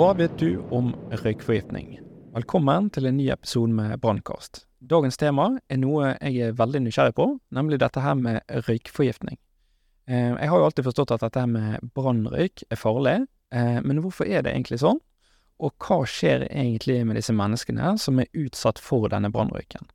[0.00, 1.98] Hva vet du om røykforgiftning?
[2.30, 4.60] Velkommen til en ny episode med Brannkast.
[4.78, 9.34] Dagens tema er noe jeg er veldig nysgjerrig på, nemlig dette her med røykforgiftning.
[10.06, 13.16] Eh, jeg har jo alltid forstått at dette her med brannrøyk er farlig,
[13.50, 15.02] eh, men hvorfor er det egentlig sånn?
[15.58, 19.90] Og hva skjer egentlig med disse menneskene som er utsatt for denne brannrøyken?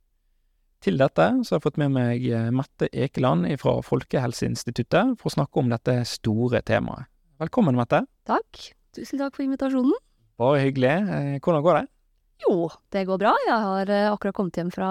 [0.84, 5.36] Til dette så har jeg fått med meg eh, Mette Ekeland fra Folkehelseinstituttet for å
[5.38, 7.08] snakke om dette store temaet.
[7.40, 8.04] Velkommen, Mette.
[8.28, 8.66] Takk.
[8.92, 9.96] Tusen takk for invitasjonen.
[10.36, 10.98] Bare hyggelig.
[11.40, 11.86] Hvordan går det?
[12.44, 13.32] Jo, det går bra.
[13.46, 14.90] Jeg har akkurat kommet hjem fra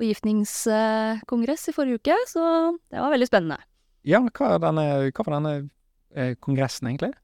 [0.00, 2.44] forgiftningskongress i forrige uke, så
[2.90, 3.60] det var veldig spennende.
[4.04, 5.54] Ja, hva, denne, hva var denne
[6.14, 7.14] eh, kongressen egentlig?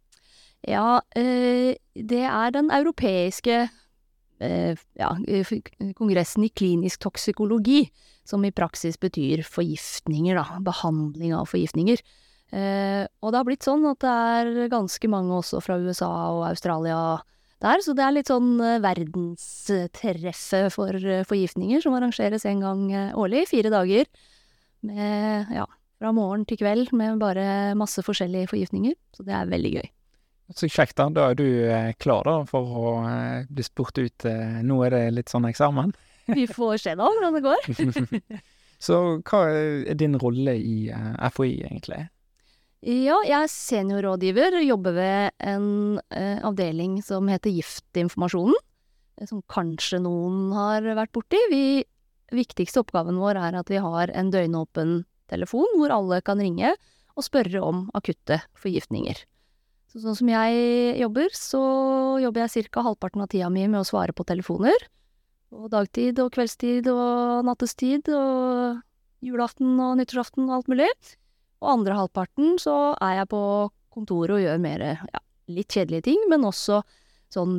[0.69, 5.11] Ja, eh, det er den europeiske eh, ja,
[5.97, 7.86] kongressen i klinisk toksikologi,
[8.29, 10.61] som i praksis betyr forgiftninger, da.
[10.64, 12.03] Behandling av forgiftninger.
[12.51, 16.47] Eh, og det har blitt sånn at det er ganske mange også fra USA og
[16.48, 17.01] Australia
[17.61, 20.97] der, så det er litt sånn verdenstreffet for
[21.28, 22.83] forgiftninger som arrangeres en gang
[23.19, 24.08] årlig, fire dager.
[24.86, 25.67] Med, ja,
[26.00, 28.97] fra morgen til kveld med bare masse forskjellige forgiftninger.
[29.17, 29.89] Så det er veldig gøy.
[30.56, 31.06] Så kjekt, da.
[31.14, 34.27] Da er du eh, klar da for å eh, bli spurt ut.
[34.27, 35.92] Eh, nå er det litt sånn eksamen.
[36.39, 38.41] Vi får se da hvordan det går.
[38.86, 38.97] Så
[39.28, 40.89] hva er din rolle i
[41.34, 42.06] FHI, egentlig?
[42.81, 48.56] Ja, jeg er seniorrådgiver, jobber ved en eh, avdeling som heter Giftinformasjonen.
[49.28, 51.36] Som kanskje noen har vært borti.
[51.53, 51.83] Vi,
[52.33, 56.73] viktigste oppgaven vår er at vi har en døgnåpen telefon hvor alle kan ringe
[57.19, 59.27] og spørre om akutte forgiftninger.
[59.92, 61.61] Så sånn som jeg jobber, så
[62.23, 62.86] jobber jeg ca.
[62.86, 64.89] halvparten av tida mi med å svare på telefoner.
[65.52, 68.80] Og dagtid og kveldstid og nattestid og
[69.20, 70.92] julaften og nyttårsaften og alt mulig.
[71.61, 73.43] Og andre halvparten så er jeg på
[73.93, 76.81] kontoret og gjør mer, ja, litt kjedelige ting, men også
[77.31, 77.57] sånn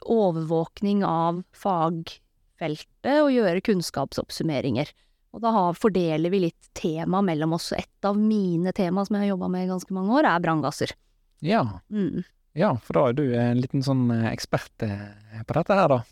[0.00, 4.90] overvåkning av fagfeltet og gjøre kunnskapsoppsummeringer.
[5.32, 7.70] Og da fordeler vi litt tema mellom oss.
[7.76, 10.92] Et av mine tema som jeg har jobba med i ganske mange år, er branngasser.
[11.42, 11.64] Ja.
[11.90, 12.22] Mm.
[12.58, 16.02] ja, for da er du en liten sånn eh, ekspert eh, på dette her, da?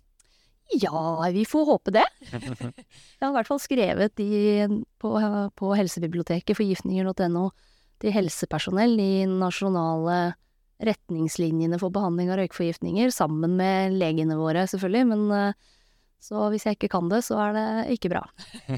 [0.79, 2.07] Ja, vi får håpe det.
[2.31, 4.67] Jeg har i hvert fall skrevet i,
[5.03, 5.15] på,
[5.59, 7.49] på helsebiblioteket forgiftninger.no
[8.01, 10.21] til helsepersonell de nasjonale
[10.81, 15.75] retningslinjene for behandling av røykforgiftninger, sammen med legene våre, selvfølgelig, men eh,
[16.25, 17.67] så hvis jeg ikke kan det, så er det
[17.97, 18.23] ikke bra.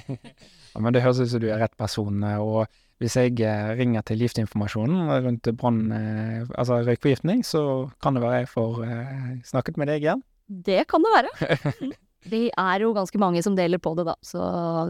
[0.72, 2.66] ja, men det høres ut som du er rett person, og
[3.02, 8.42] hvis jeg eh, ringer til giftinformasjonen rundt brann, eh, altså røykforgiftning, så kan det være
[8.44, 10.22] jeg får eh, snakket med deg igjen.
[10.52, 11.92] Det kan det være.
[12.22, 14.40] Det er jo ganske mange som deler på det, da, så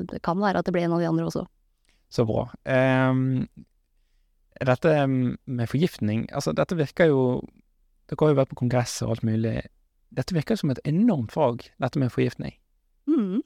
[0.04, 1.46] det kan være at det blir en av de andre også.
[2.12, 2.42] Så bra.
[2.68, 3.48] Um,
[4.60, 7.22] dette med forgiftning, altså dette virker jo
[8.10, 9.62] Dere har jo vært på kongress og alt mulig.
[10.12, 12.52] Dette virker som et enormt fag, dette med forgiftning.
[13.08, 13.40] Mm.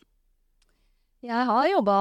[1.22, 1.98] Jeg har jobba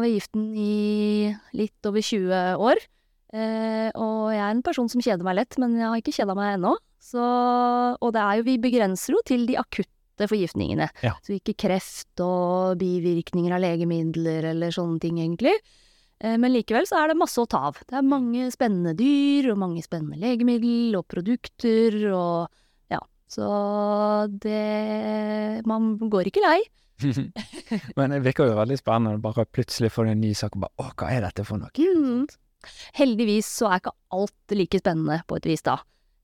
[0.00, 2.80] ved Giften i litt over 20 år.
[3.36, 6.36] Eh, og jeg er en person som kjeder meg lett, men jeg har ikke kjeda
[6.38, 6.72] meg ennå.
[7.06, 7.22] Så,
[8.00, 10.88] og det er jo, vi begrenser jo til de akutte forgiftningene.
[11.04, 11.14] Ja.
[11.22, 15.54] Så ikke kreft og bivirkninger av legemidler eller sånne ting, egentlig.
[16.18, 17.82] Eh, men likevel så er det masse å ta av.
[17.86, 22.48] Det er mange spennende dyr, og mange spennende legemiddel og produkter og
[22.92, 23.02] ja.
[23.30, 23.46] Så
[24.42, 26.60] det Man går ikke lei.
[27.98, 30.92] Men det virker jo veldig spennende bare plutselig få en ny sak og bare Å,
[30.96, 31.68] hva er dette for noe?
[31.76, 32.24] Mm.
[32.96, 35.76] Heldigvis så er ikke alt like spennende, på et vis, da.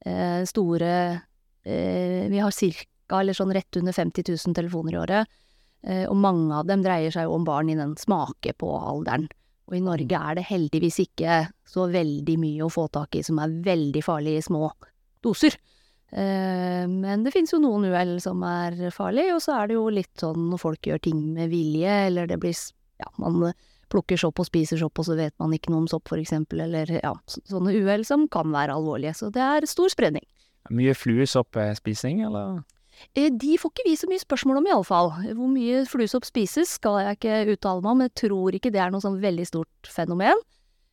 [0.05, 1.21] Eh, store
[1.65, 5.37] eh, Vi har cirka, eller sånn rett under 50 000 telefoner i året.
[5.83, 9.29] Eh, og mange av dem dreier seg jo om barn i den smake på-alderen.
[9.71, 13.39] Og i Norge er det heldigvis ikke så veldig mye å få tak i som
[13.43, 14.73] er veldig farlig i små
[15.23, 15.55] doser.
[16.13, 20.11] Men det finnes jo noen uhell som er farlig, og så er det jo litt
[20.21, 22.59] sånn når folk gjør ting med vilje, eller det blir
[23.01, 23.39] Ja, man
[23.93, 26.65] plukker sopp og spiser sopp, og så vet man ikke noe om sopp, for eksempel,
[26.65, 29.15] eller ja, sånne uhell som kan være alvorlige.
[29.19, 30.25] Så det er stor spredning.
[30.73, 32.63] Mye fluesoppspising, eller?
[33.17, 35.13] Eh, de får ikke vi så mye spørsmål om, iallfall.
[35.37, 38.95] Hvor mye fluesopp spises skal jeg ikke uttale meg om, jeg tror ikke det er
[38.95, 40.41] noe sånn veldig stort fenomen.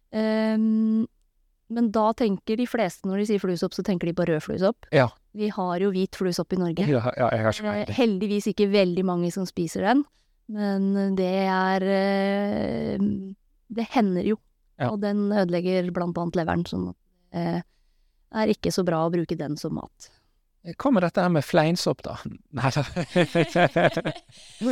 [0.09, 1.05] Um,
[1.69, 4.87] men da tenker de fleste, når de sier fluesopp, så tenker de på rød fluesopp.
[4.95, 5.09] Ja.
[5.37, 6.87] Vi har jo hvit fluesopp i Norge.
[6.89, 10.01] Ja, ja eh, Heldigvis ikke veldig mange som spiser den.
[10.49, 12.97] Men det er eh,
[13.69, 14.37] Det hender jo.
[14.79, 14.89] Ja.
[14.93, 16.97] Og den ødelegger blant annet leveren, sånn at
[17.33, 20.07] det er ikke så bra å bruke den som mat.
[20.79, 22.15] Hva med dette her med fleinsopp, da?
[22.57, 22.83] Nei da.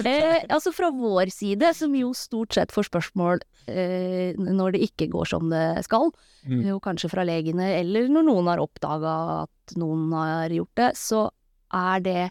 [0.07, 3.39] Eh, altså fra vår side, som jo stort sett får spørsmål
[3.71, 6.11] eh, når det ikke går som det skal,
[6.47, 6.61] Mm.
[6.69, 9.13] jo kanskje fra legene, eller når noen har oppdaga
[9.43, 11.25] at noen har gjort det, så
[11.75, 12.21] er det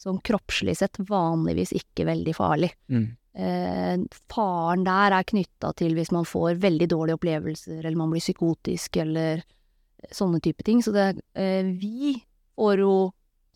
[0.00, 2.70] sånn kroppslig sett vanligvis ikke veldig farlig.
[2.92, 3.06] Mm.
[3.36, 3.96] Eh,
[4.32, 9.00] faren der er knytta til hvis man får veldig dårlige opplevelser, eller man blir psykotisk,
[9.04, 9.44] eller
[10.12, 10.82] sånne type ting.
[10.84, 12.16] Så det, eh, vi
[12.56, 12.96] får jo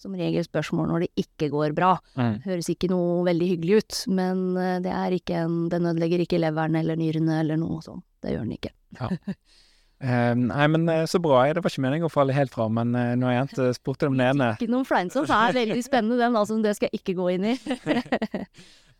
[0.00, 1.94] som regel spørsmål når det ikke går bra.
[2.16, 2.40] Mm.
[2.46, 6.40] Høres ikke noe veldig hyggelig ut, men eh, det er ikke en, den ødelegger ikke
[6.40, 8.04] leveren eller nyrene eller noe sånt.
[8.20, 8.72] Det gjør den ikke.
[10.00, 11.42] Eh, nei, men eh, så bra.
[11.52, 14.16] Det var ikke meningen å falle helt fra, men nå når jeg endte spurte om
[14.16, 16.56] den ene Ikke noen fleinsopp er veldig spennende, den, altså.
[16.64, 17.58] Det skal jeg ikke gå inn i.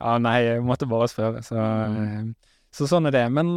[0.01, 2.23] Ja, nei, jeg måtte bare spørre, så uh,
[2.73, 3.25] Så sånn er det.
[3.37, 3.51] Men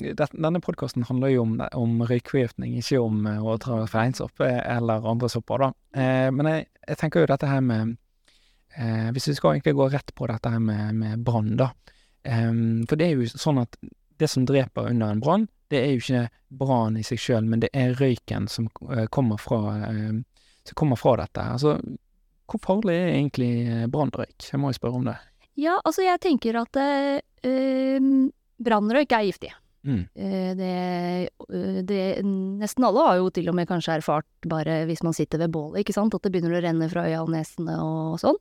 [0.00, 5.28] det, denne podkasten handler jo om, om røykforgiftning, ikke om å ta fleinsopp eller andre
[5.28, 5.68] sopper, da.
[6.32, 7.98] Men jeg, jeg tenker jo dette her med
[9.12, 11.68] Hvis vi skal egentlig gå rett på dette her med, med brann, da.
[12.24, 13.76] Um, for det er jo sånn at
[14.16, 16.24] det som dreper under en brann, det er jo ikke
[16.54, 20.14] brannen i seg sjøl, men det er røyken som eh, kommer fra, eh,
[20.64, 21.42] som kommer fra dette.
[21.56, 21.76] Altså,
[22.50, 24.50] hvor farlig er egentlig eh, brannrøyk?
[24.52, 25.18] Jeg må jo spørre om det.
[25.60, 28.08] Ja, altså jeg tenker at eh,
[28.64, 29.52] brannrøyk er giftig.
[29.84, 30.06] Mm.
[30.16, 30.68] Det,
[31.84, 35.52] det Nesten alle har jo til og med kanskje erfart bare hvis man sitter ved
[35.52, 38.38] bålet, ikke sant, at det begynner å renne fra øya og nesene og sånn.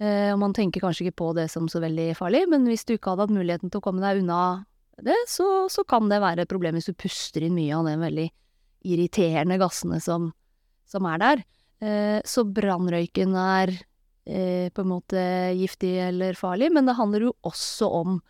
[0.00, 3.12] Og man tenker kanskje ikke på det som så veldig farlig, men hvis du ikke
[3.12, 4.40] hadde hatt muligheten til å komme deg unna
[5.00, 7.94] det, så, så kan det være et problem hvis du puster inn mye av de
[8.02, 8.26] veldig
[8.92, 10.28] irriterende gassene som,
[10.90, 11.42] som er der.
[11.82, 13.72] Eh, så brannrøyken er
[14.26, 15.22] eh, på en måte
[15.58, 18.20] giftig eller farlig, men det handler jo også om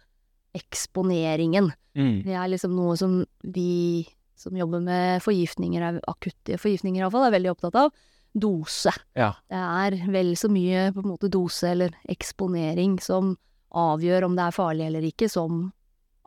[0.57, 1.71] eksponeringen.
[1.97, 2.23] Mm.
[2.27, 4.07] Det er liksom noe som vi
[4.43, 7.93] som jobber med forgiftninger, er- akutte forgiftninger iallfall, er veldig opptatt av.
[8.33, 8.91] Dose.
[9.15, 9.35] Ja.
[9.49, 13.35] Det er vel så mye på en måte dose eller eksponering som
[13.77, 15.67] avgjør om det er farlig eller ikke, som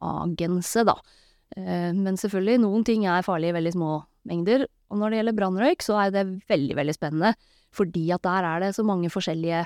[0.02, 0.96] agense, da.
[1.58, 4.66] Eh, Men selvfølgelig, noen ting er farlig i veldig små mengder.
[4.92, 7.36] Og når det gjelder brannrøyk, så er det veldig, veldig spennende.
[7.76, 9.66] Fordi at der er det så mange forskjellige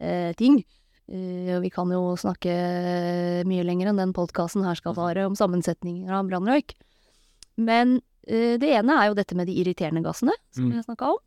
[0.00, 0.64] eh, ting.
[1.08, 2.54] Eh, og vi kan jo snakke
[3.46, 6.74] mye lenger enn den podkasten her skal vare om sammensetninger av brannrøyk.
[7.56, 10.74] Men eh, det ene er jo dette med de irriterende gassene, som Mm.
[10.78, 11.18] jeg snakka om.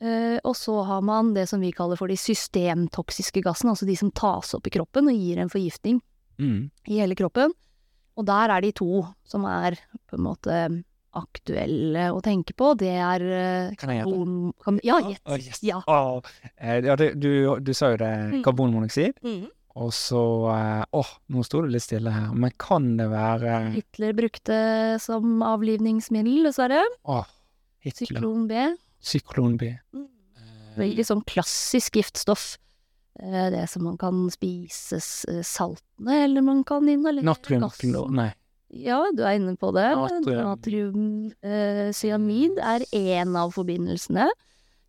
[0.00, 3.96] Eh, og så har man det som vi kaller for de systemtoksiske gassene, altså de
[3.96, 6.00] som tas opp i kroppen og gir en forgiftning
[6.38, 6.70] Mm.
[6.88, 7.52] i hele kroppen.
[8.18, 9.76] Og der er de to som er
[10.10, 10.56] på en måte
[11.16, 12.72] aktuelle å tenke på.
[12.78, 14.74] Det er eh, Kan jeg gjette?
[14.86, 15.22] ja, gjett.
[15.26, 15.62] Oh, yes.
[15.66, 15.80] Ja.
[15.90, 16.20] Å,
[16.56, 17.30] eh, ja, du, du,
[17.60, 18.42] du sa jo det, Mm.
[18.46, 19.48] karbonmonoksid, Mm.
[19.76, 24.12] og så Åh, Åh, nå sto det litt stille her, men kan det være Hitler
[24.14, 26.82] brukte som avlivningsmiddel, dessverre.
[27.06, 27.26] Åh,
[27.80, 28.06] Hitler.
[28.06, 28.64] Syklon B.
[29.00, 29.72] Syklon B.
[29.94, 30.06] Mm.
[30.36, 32.56] Eh, Veldig sånn klassisk giftstoff.
[33.18, 37.60] Eh, Det som man kan spise eh, saltene, eller man kan inhalere gassen.
[37.60, 38.30] Natriumklor Nei.
[38.70, 39.88] Ja, du er inne på det.
[39.98, 41.32] Natrium.
[41.42, 44.28] Natriumcyanid er én av forbindelsene.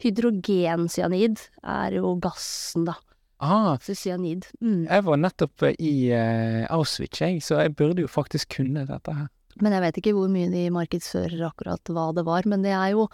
[0.01, 2.95] Hydrogencyanid er jo gassen, da.
[3.41, 4.45] Ah, Så cyanid.
[4.61, 4.85] Mm.
[4.85, 9.15] jeg var nettopp eh, i uh, Auschwitz, jeg, så jeg burde jo faktisk kunne dette
[9.17, 9.27] her.
[9.61, 12.45] Men jeg vet ikke hvor mye de markedsfører akkurat hva det var.
[12.45, 13.07] Men det er jo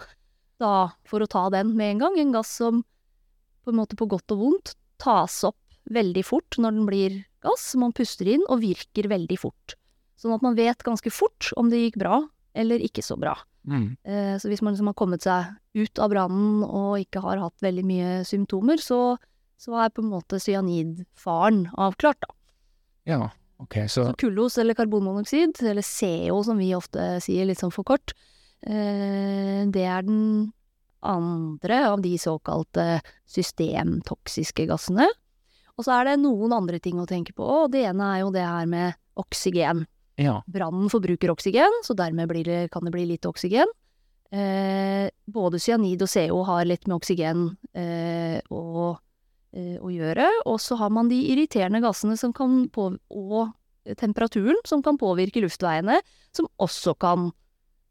[0.60, 2.84] da, for å ta den med en gang, en gass som
[3.64, 5.56] på en måte på godt og vondt tas opp
[5.88, 7.70] veldig fort når den blir gass.
[7.78, 9.76] Man puster inn og virker veldig fort.
[10.18, 12.20] Sånn at man vet ganske fort om det gikk bra
[12.58, 13.36] eller ikke så bra.
[13.68, 13.96] Mm.
[14.02, 17.62] Eh, Så hvis man liksom har kommet seg ut av brannen og ikke har hatt
[17.62, 19.16] veldig mye symptomer, så,
[19.60, 22.34] så er på en måte cyanidfaren avklart, da.
[23.08, 23.20] Ja,
[23.62, 27.86] ok, så Så kullos eller karbonmonoksid, eller CO som vi ofte sier litt sånn for
[27.86, 28.12] kort,
[28.66, 30.52] eh, det er den
[31.00, 35.08] andre av de såkalte systemtoksiske gassene.
[35.78, 38.32] Og så er det noen andre ting å tenke på, og det ene er jo
[38.34, 39.84] det her med oksygen.
[40.18, 40.40] Ja.
[40.50, 43.70] Brannen forbruker oksygen, så dermed blir det, kan det bli litt oksygen.
[44.28, 48.90] Eh, både cyanid og CO har litt med oksygen eh, å,
[49.54, 50.26] eh, å gjøre.
[50.50, 53.54] Og så har man de irriterende gassene som kan på, og
[53.96, 56.02] temperaturen som kan påvirke luftveiene,
[56.34, 57.30] som også kan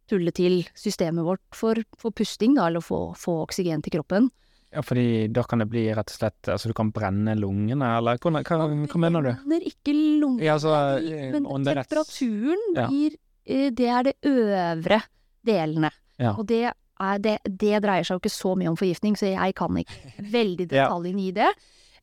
[0.08, 4.30] tulle til systemet vårt for, for pusting, da, eller få, få oksygen til kroppen.
[4.74, 8.18] ja, fordi da kan det bli rett og slett Altså du kan brenne lungene, eller
[8.20, 9.30] hva, hva, hva mener du?
[9.46, 12.88] Brenner ikke lungene, Ja, altså eh, men temperaturen Ja.
[12.92, 15.02] blir eh, Det er det øvre
[15.48, 15.92] delene.
[16.20, 16.34] Ja.
[16.38, 16.66] Og det,
[17.00, 20.14] er, det, det dreier seg jo ikke så mye om forgiftning, så jeg kan ikke
[20.36, 20.88] veldig Ja.
[20.90, 21.50] detaljene i det.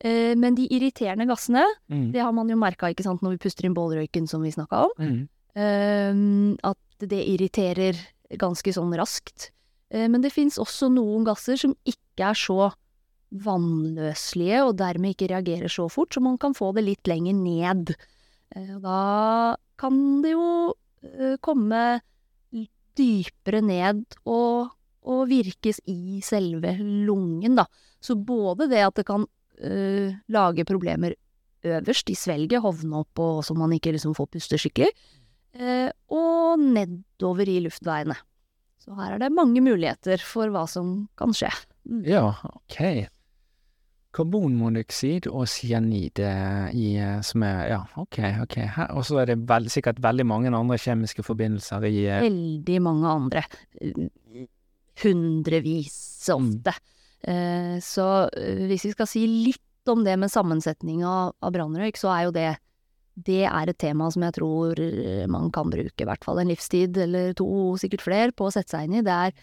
[0.04, 2.12] Eh, men de irriterende gassene, Mm.
[2.12, 4.90] det har man jo merka når vi puster inn bålrøyken, som vi snakka om.
[4.98, 5.28] Mm.
[5.54, 6.56] eh,
[7.10, 7.98] det irriterer
[8.40, 9.50] ganske sånn raskt.
[9.90, 12.70] Eh, men det fins også noen gasser som ikke er så
[13.44, 17.94] vannløselige, og dermed ikke reagerer så fort, så man kan få det litt lenger ned.
[18.54, 20.48] Eh, da kan det jo
[21.02, 21.84] eh, komme
[22.94, 24.70] dypere ned og,
[25.02, 27.66] og virkes i selve lungen, da.
[27.98, 31.16] Så både det at det kan uh, lage problemer
[31.64, 34.92] øverst i svelget, hovne opp og så man ikke liksom får puste skikkelig,
[35.54, 38.16] og nedover i luftveiene.
[38.82, 41.48] Så her er det mange muligheter for hva som kan skje.
[42.04, 43.06] Ja, ok.
[44.14, 48.56] Karbonmonoksid og cyanid eh, i, eh, som er Ja, ok, ok.
[48.94, 53.10] Og så er det veld, sikkert veldig mange andre kjemiske forbindelser i eh, Veldig mange
[53.10, 53.42] andre.
[53.80, 54.46] eh,
[55.02, 55.96] Hundrevis
[56.30, 56.76] ofte.
[57.26, 58.06] Eh, Så
[58.36, 62.22] eh, hvis vi skal si litt om det med sammensetning av, av brannrøyk, så er
[62.28, 62.50] jo det
[63.14, 66.50] det er et tema som jeg tror eh, man kan bruke i hvert fall en
[66.50, 67.46] livstid eller to,
[67.78, 69.04] sikkert flere, på å sette seg inn i.
[69.06, 69.36] Det er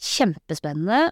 [0.00, 1.10] kjempespennende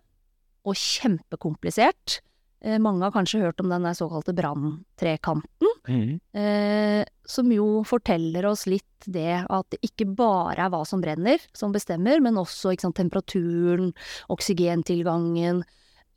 [0.68, 2.18] og kjempekomplisert.
[2.61, 5.73] Eh, Mange har kanskje hørt om den der såkalte branntrekanten.
[5.88, 11.00] mm, Eh, som jo forteller oss litt det at det ikke bare er hva som
[11.00, 13.92] brenner som bestemmer, men også sant, temperaturen,
[14.28, 15.62] oksygentilgangen,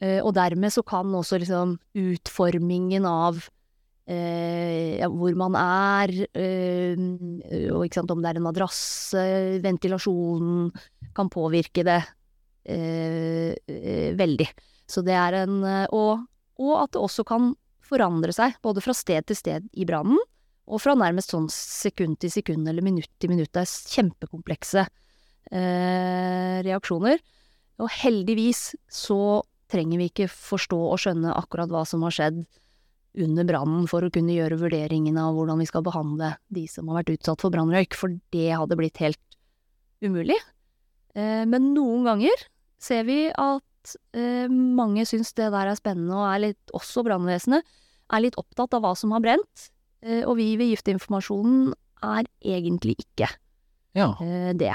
[0.01, 3.49] eh, og dermed så kan også liksom utformingen av
[4.11, 6.97] ja, hvor man er, eh,
[7.71, 9.23] og sant, om det er en madrasse,
[9.63, 10.71] ventilasjonen,
[11.15, 11.99] kan påvirke det
[12.65, 14.47] eh, eh, veldig.
[14.89, 16.25] Så det er en eh, og,
[16.61, 17.53] og at det også kan
[17.91, 20.19] forandre seg, både fra sted til sted i brannen,
[20.71, 23.51] og fra nærmest sånn sekund til sekund eller minutt til minutt.
[23.51, 24.85] Det er kjempekomplekse
[25.51, 27.19] eh, reaksjoner.
[27.81, 29.41] Og heldigvis så
[29.71, 32.43] trenger vi ikke forstå og skjønne akkurat hva som har skjedd
[33.19, 37.01] under brannen for å kunne gjøre vurderingen av hvordan vi skal behandle de som har
[37.01, 39.19] vært utsatt for brannrøyk, for det hadde blitt helt
[40.03, 40.37] umulig.
[41.15, 42.45] Eh, men noen ganger
[42.81, 47.67] ser vi at eh, mange syns det der er spennende, og er litt, også brannvesenet,
[48.11, 49.67] er litt opptatt av hva som har brent.
[50.03, 53.27] Eh, og vi ved Giftinformasjonen er egentlig ikke
[53.93, 54.13] Ja.
[54.55, 54.73] det.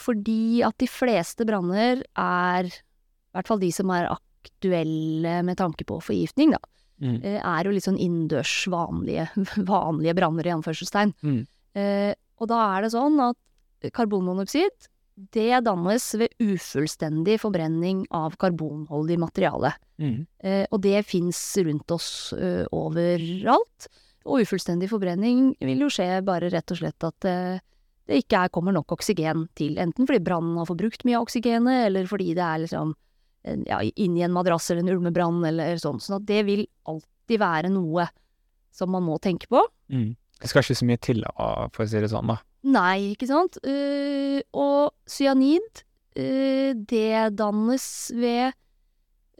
[0.00, 5.84] Fordi at de fleste branner er, i hvert fall de som er aktuelle med tanke
[5.86, 6.58] på forgiftning, da,
[6.98, 7.18] Mm.
[7.22, 9.28] eh, er jo litt sånn innendørs vanlige,
[9.72, 11.14] vanlige branner i anførselstegn.
[11.22, 11.42] Mm.
[11.78, 14.88] Eh, og da er det sånn at karbonmonoksid,
[15.34, 19.72] det dannes ved ufullstendig forbrenning av karbonholdig materiale.
[19.98, 20.26] Mm.
[20.38, 23.88] Eh, og det fins rundt oss eh, overalt.
[24.28, 27.64] Og ufullstendig forbrenning vil jo skje bare rett og slett at eh,
[28.08, 29.76] det ikke er, kommer nok oksygen til.
[29.82, 32.94] Enten fordi brannen har forbrukt mye av oksygenet, eller fordi det er liksom
[33.44, 33.64] en-
[33.96, 36.00] inn i en madrass eller en ulmebrann eller sånn.
[36.00, 38.08] Sånn at det vil alltid være noe
[38.72, 39.62] som man må tenke på.
[39.90, 40.16] Mm.
[40.38, 41.24] Det skal ikke så mye til,
[41.74, 42.38] for å si det sånn, da.
[42.68, 43.58] Nei, ikke sant?
[43.64, 45.82] Uh, og cyanid,
[46.18, 48.54] uh, det dannes ved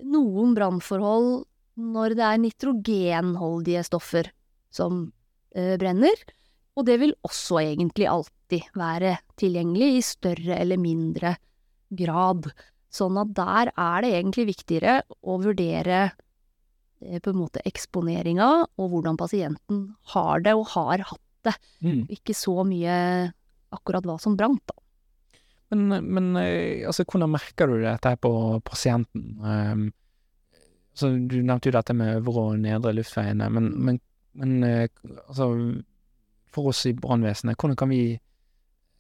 [0.07, 1.45] noen brannforhold
[1.79, 4.31] når det er nitrogenholdige stoffer
[4.75, 5.05] som
[5.55, 6.19] uh, brenner.
[6.79, 11.35] Og det vil også egentlig alltid være tilgjengelig i større eller mindre
[11.91, 12.51] grad.
[12.89, 18.93] Sånn at der er det egentlig viktigere å vurdere eh, på en måte eksponeringa og
[18.95, 19.83] hvordan pasienten
[20.15, 21.55] har det og har hatt det.
[21.85, 22.05] Mm.
[22.17, 22.95] Ikke så mye
[23.75, 24.79] akkurat hva som brant, da.
[25.75, 28.33] Men, men eh, altså, hvordan merker du dette her på
[28.65, 29.27] pasienten?
[29.45, 29.89] Um,
[30.97, 34.01] så du nevnte jo dette med øvre og nedre luftveiene, men, men,
[34.39, 34.89] men eh,
[35.29, 35.53] altså
[36.49, 38.17] For oss i brannvesenet, hvordan kan vi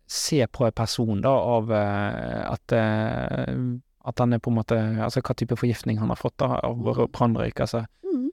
[0.09, 3.53] se på en person da av eh, at eh,
[4.09, 6.81] at han er på en måte Altså hva type forgiftning han har fått da av
[7.13, 7.85] brannrøyk, altså.
[8.07, 8.31] Mm.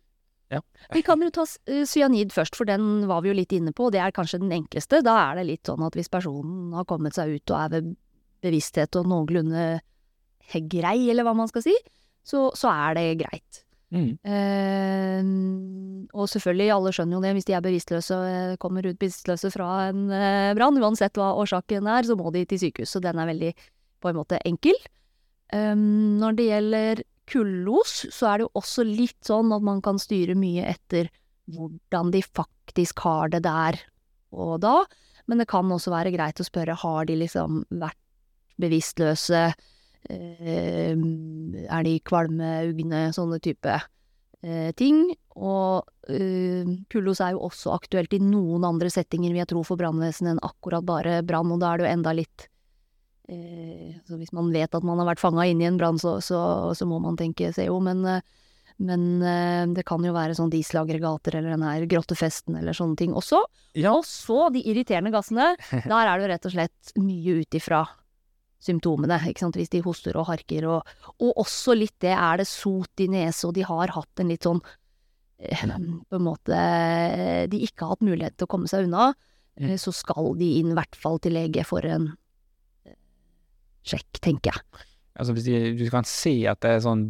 [0.54, 0.62] Ja.
[0.94, 3.90] Vi kan jo ta eh, cyanid først, for den var vi jo litt inne på,
[3.92, 5.02] det er kanskje den enkleste.
[5.06, 7.92] Da er det litt sånn at hvis personen har kommet seg ut og er ved
[8.46, 9.68] bevissthet og noenlunde
[10.70, 11.74] grei, eller hva man skal si,
[12.26, 13.65] så, så er det greit.
[13.96, 14.12] Mm.
[14.28, 19.52] Eh, og selvfølgelig, alle skjønner jo det, hvis de er bevisstløse eh, kommer ut bevisstløse
[19.54, 22.96] fra en eh, brann, uansett hva årsaken er, så må de til sykehus.
[22.96, 23.52] Så den er veldig,
[24.04, 24.78] på en måte, enkel.
[25.56, 30.00] Eh, når det gjelder kullos, så er det jo også litt sånn at man kan
[30.02, 31.10] styre mye etter
[31.56, 33.80] hvordan de faktisk har det der
[34.36, 34.80] og da.
[35.30, 37.98] Men det kan også være greit å spørre, har de liksom vært
[38.62, 39.48] bevisstløse?
[40.10, 40.94] Eh,
[41.66, 43.74] er de kvalme, ugne, sånne type
[44.46, 45.08] eh, ting.
[45.36, 49.80] Og eh, kullos er jo også aktuelt i noen andre settinger, vil jeg tro, for
[49.80, 52.48] brannvesenet enn akkurat bare brann, og da er det jo enda litt
[53.28, 56.18] eh, Så hvis man vet at man har vært fanga inne i en brann, så,
[56.24, 56.40] så,
[56.78, 58.24] så må man tenke CO, men, eh,
[58.78, 63.14] Men eh, det kan jo være sånn dieselaggregater eller den her grottefesten eller sånne ting
[63.16, 63.42] også.
[63.74, 63.96] Ja.
[63.96, 65.54] Og så de irriterende gassene.
[65.90, 67.86] Der er det jo rett og slett mye ut ifra
[68.64, 69.18] symptomene.
[69.22, 73.48] Hvis de hoster og harker og Og også litt det, er det sot i nese,
[73.48, 74.62] og de har hatt en litt sånn
[75.40, 75.66] eh,
[76.10, 76.60] På en måte
[77.52, 79.14] De ikke har hatt mulighet til å komme seg unna.
[79.60, 82.10] Eh, Så skal de inn i hvert fall til lege for en
[82.86, 82.96] eh,
[83.86, 84.86] sjekk, tenker jeg.
[85.16, 87.06] Altså hvis de, du kan si at det er sånn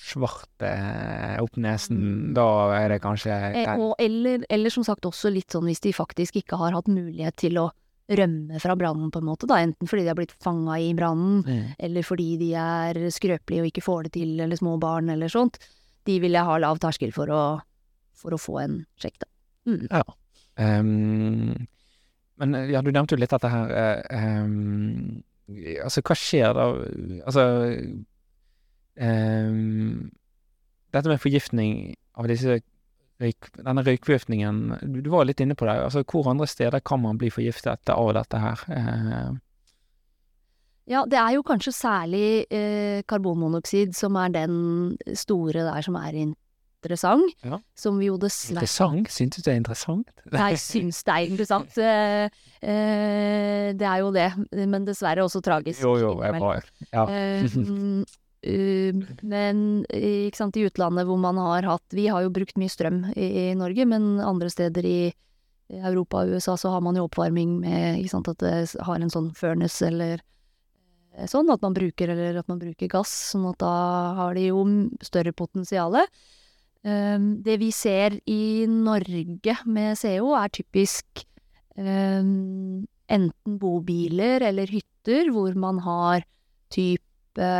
[0.00, 2.34] svart eh, opp nesen, Mm.
[2.38, 2.44] da
[2.78, 6.38] er det kanskje Eh, og, eller, eller som sagt også litt sånn hvis de faktisk
[6.40, 7.66] ikke har hatt mulighet til å
[8.10, 9.60] rømme fra brannen, på en måte, da.
[9.62, 11.74] Enten fordi de har blitt fanga i brannen, Mm.
[11.78, 15.58] eller fordi de er skrøpelige og ikke får det til, eller små barn, eller sånt.
[16.06, 17.42] De vil jeg ha lav terskel for å,
[18.14, 19.28] for å få en sjekk, da.
[19.70, 19.86] Mm.
[19.90, 20.02] Ja.
[20.60, 21.66] Um,
[22.40, 23.70] men ja, du nevnte jo litt dette her
[24.10, 25.22] ehm,
[25.84, 26.64] Altså, hva skjer da?
[27.26, 27.44] Altså
[29.00, 30.10] um,
[30.94, 32.60] Dette med forgiftning av disse
[33.20, 35.76] røyk, denne røykforgiftningen du, du var litt inne på det.
[35.84, 38.66] Altså, hvor andre steder kan man bli forgiftet av dette her?
[38.74, 39.30] Eh,
[40.90, 44.56] Ja, det er jo kanskje særlig eh, karbonmonoksid som er den
[45.14, 47.36] store der som er interessant.
[47.46, 47.60] Ja.
[47.78, 49.12] Som vi jo dessverre interessant?
[49.14, 50.10] Syns du det er interessant?
[50.32, 51.78] Jeg syns det er interessant.
[51.78, 54.26] Eh, eh, det er jo det,
[54.66, 55.84] men dessverre også tragisk.
[55.84, 57.06] Jo, jo, jeg bare Ja.
[58.42, 62.72] Eh, men eh, sant, i utlandet hvor man har hatt Vi har jo brukt mye
[62.72, 65.00] strøm i, i Norge, men andre steder i
[65.70, 69.28] Europa og USA så har man jo oppvarming med sant, at det har en sånn
[69.36, 70.22] furnace eller
[71.14, 73.74] eh, sånn, at man bruker eller at man bruker gass, sånn at da
[74.18, 74.64] har de jo
[75.04, 76.06] større potensiale.
[76.80, 81.26] Um, det vi ser i Norge med CO, er typisk
[81.76, 86.24] um, enten bobiler eller hytter hvor man har
[86.72, 87.50] type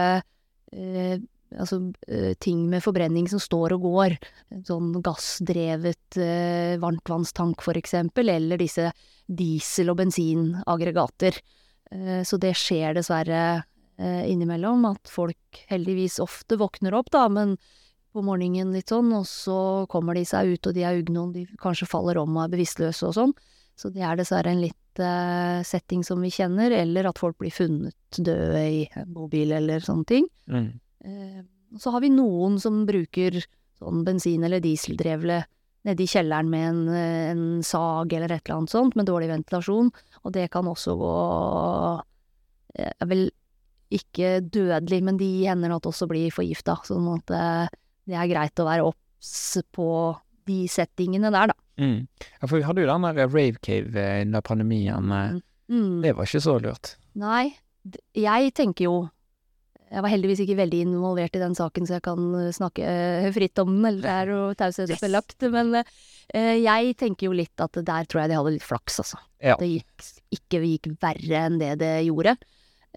[1.59, 4.17] altså eh, ting med forbrenning som står og går.
[4.67, 8.91] Sånn gassdrevet eh, varmtvannstank for eksempel, eller disse
[9.27, 11.41] diesel- og bensinaggregater.
[11.91, 13.43] Eh, så det skjer dessverre
[13.99, 17.57] eh, innimellom, at folk heldigvis ofte våkner opp, da, men
[18.11, 21.35] på morgenen litt sånn, og så kommer de seg ut, og de er ugne, og
[21.37, 23.35] de kanskje faller om og er bevisstløse og sånn.
[23.81, 27.55] Så det er dessverre en litt uh, setting som vi kjenner, eller at folk blir
[27.55, 30.29] funnet døde i en bobil eller sånne ting.
[30.53, 30.69] Mm.
[31.07, 31.41] Uh,
[31.81, 33.39] så har vi noen som bruker
[33.81, 35.41] sånn bensin- eller dieseldrevle
[35.89, 39.89] nedi kjelleren med en, eh, en sag eller et eller annet sånt, med dårlig ventilasjon,
[40.21, 41.15] og det kan også gå
[42.77, 43.31] er vel
[43.89, 47.33] ikke dødelig, men de hender at også blir forgifta, sånn at
[48.05, 49.89] det er greit å være obs på
[50.51, 51.57] de settingene der, da.
[51.81, 52.01] Mm.
[52.21, 55.13] Ja, for vi hadde jo den der rave cave eh, under pandemien.
[55.17, 55.39] eh,
[55.71, 56.01] Mm.
[56.03, 56.97] Det var ikke så lurt.
[57.15, 57.55] Nei,
[58.19, 58.95] jeg tenker jo
[59.91, 63.59] Jeg var heldigvis ikke veldig involvert i den saken, så jeg kan eh, snakke fritt
[63.59, 65.47] om den, eller det er jo taushetsbelagt.
[65.51, 69.19] Men uh, jeg tenker jo litt at der tror jeg de hadde litt flaks, altså.
[69.43, 69.57] Ja.
[69.59, 70.07] Det gikk,
[70.39, 72.37] ikke gikk verre enn det det gjorde.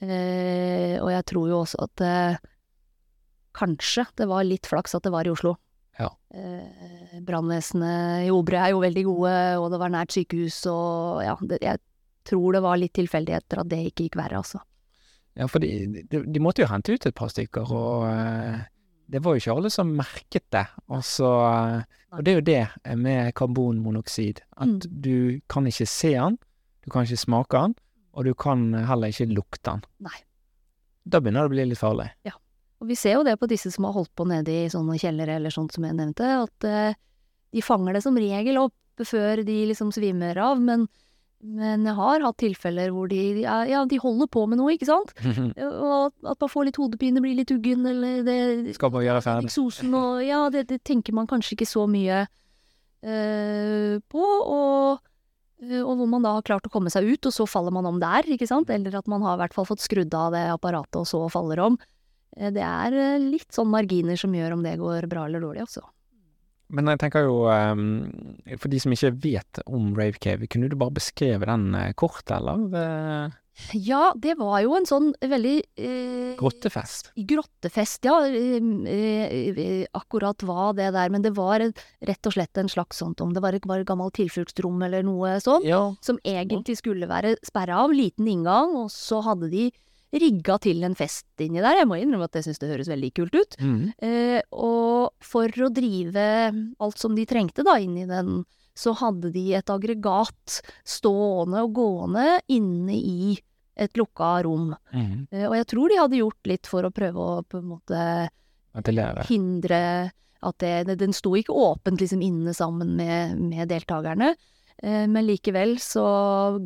[0.01, 2.05] Uh, og jeg tror jo også at
[3.57, 5.55] kanskje det var litt flaks at det var i Oslo.
[5.99, 6.09] Ja.
[6.33, 11.35] Eh, Brannvesenet i Obre er jo veldig gode, og det var nært sykehus, og ja,
[11.41, 11.81] det, jeg
[12.25, 14.61] tror det var litt tilfeldigheter at det ikke gikk verre, altså.
[15.37, 18.63] Ja, for de, de, de måtte jo hente ut et par stykker, og eh,
[19.13, 20.65] det var jo ikke alle som merket det.
[20.93, 21.29] Altså,
[22.13, 25.01] og det er jo det med karbonmonoksid, at Mm.
[25.01, 26.37] du kan ikke se den,
[26.85, 27.75] du kan ikke smake den,
[28.13, 29.81] og du kan heller ikke lukte den.
[30.05, 30.17] Nei.
[31.05, 32.09] Da begynner det å bli litt farlig.
[32.83, 35.37] Og vi ser jo det på disse som har holdt på nede i sånne kjellere
[35.39, 36.97] eller sånt som jeg nevnte, at eh,
[37.55, 40.83] de fanger det som regel opp før de liksom svimer av, men,
[41.39, 45.15] men jeg har hatt tilfeller hvor de, ja, de holder på med noe, ikke sant?
[45.63, 49.49] Og at man får litt hodepine, blir litt uggen, eller det Skal bare gjøre ferdig.
[49.49, 52.25] Eksosen og Ja, det, det tenker man kanskje ikke så mye
[52.99, 54.99] eh, på, og,
[55.63, 57.87] eh, og hvor man da har klart å komme seg ut, og så faller man
[57.89, 58.69] om der, ikke sant?
[58.75, 61.63] Eller at man har i hvert fall fått skrudd av det apparatet, og så faller
[61.71, 61.79] om.
[62.37, 65.65] Eh, Det er eh, litt sånn marginer som gjør om det går bra eller dårlig,
[65.67, 65.83] altså.
[66.73, 70.75] Men jeg tenker jo, eh, for de som ikke vet om Rave Cave, kunne du
[70.79, 73.33] bare beskrive den kort, eller?
[73.77, 77.11] Ja, det var jo en sånn veldig eh, grottefest.
[77.29, 78.15] Grottefest, ja.
[78.25, 83.33] eh, Akkurat hva det der, men det var rett og slett en slags sånt om
[83.35, 85.67] det var et, var et gammelt tilfluktsrom eller noe sånt.
[85.69, 85.83] Ja.
[86.01, 89.67] som egentlig skulle være sperra av, liten inngang, og så hadde de
[90.13, 91.79] rigga til en fest inni der.
[91.81, 93.57] Jeg må innrømme at jeg syns det høres veldig kult ut.
[93.61, 93.79] Mm.
[93.97, 98.43] Eh, og for å drive alt som de trengte da inn i den,
[98.77, 103.35] så hadde de et aggregat stående og gående inne i
[103.73, 104.71] et lukka rom.
[104.93, 105.27] Mm.
[105.31, 108.01] Eh, og jeg tror de hadde gjort litt for å prøve å på en måte
[109.29, 109.79] hindre
[110.43, 114.33] at det, det, den sto ikke åpent liksom inne sammen med, med deltakerne,
[114.83, 116.07] eh, men likevel så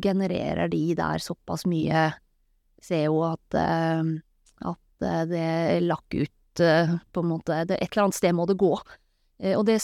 [0.02, 2.08] genererer de der såpass mye
[2.82, 4.10] CO at, eh,
[4.70, 5.48] at eh, det
[5.86, 8.74] lakk ut eh, på en måte det, Et eller annet sted må det gå.
[9.38, 9.76] Og det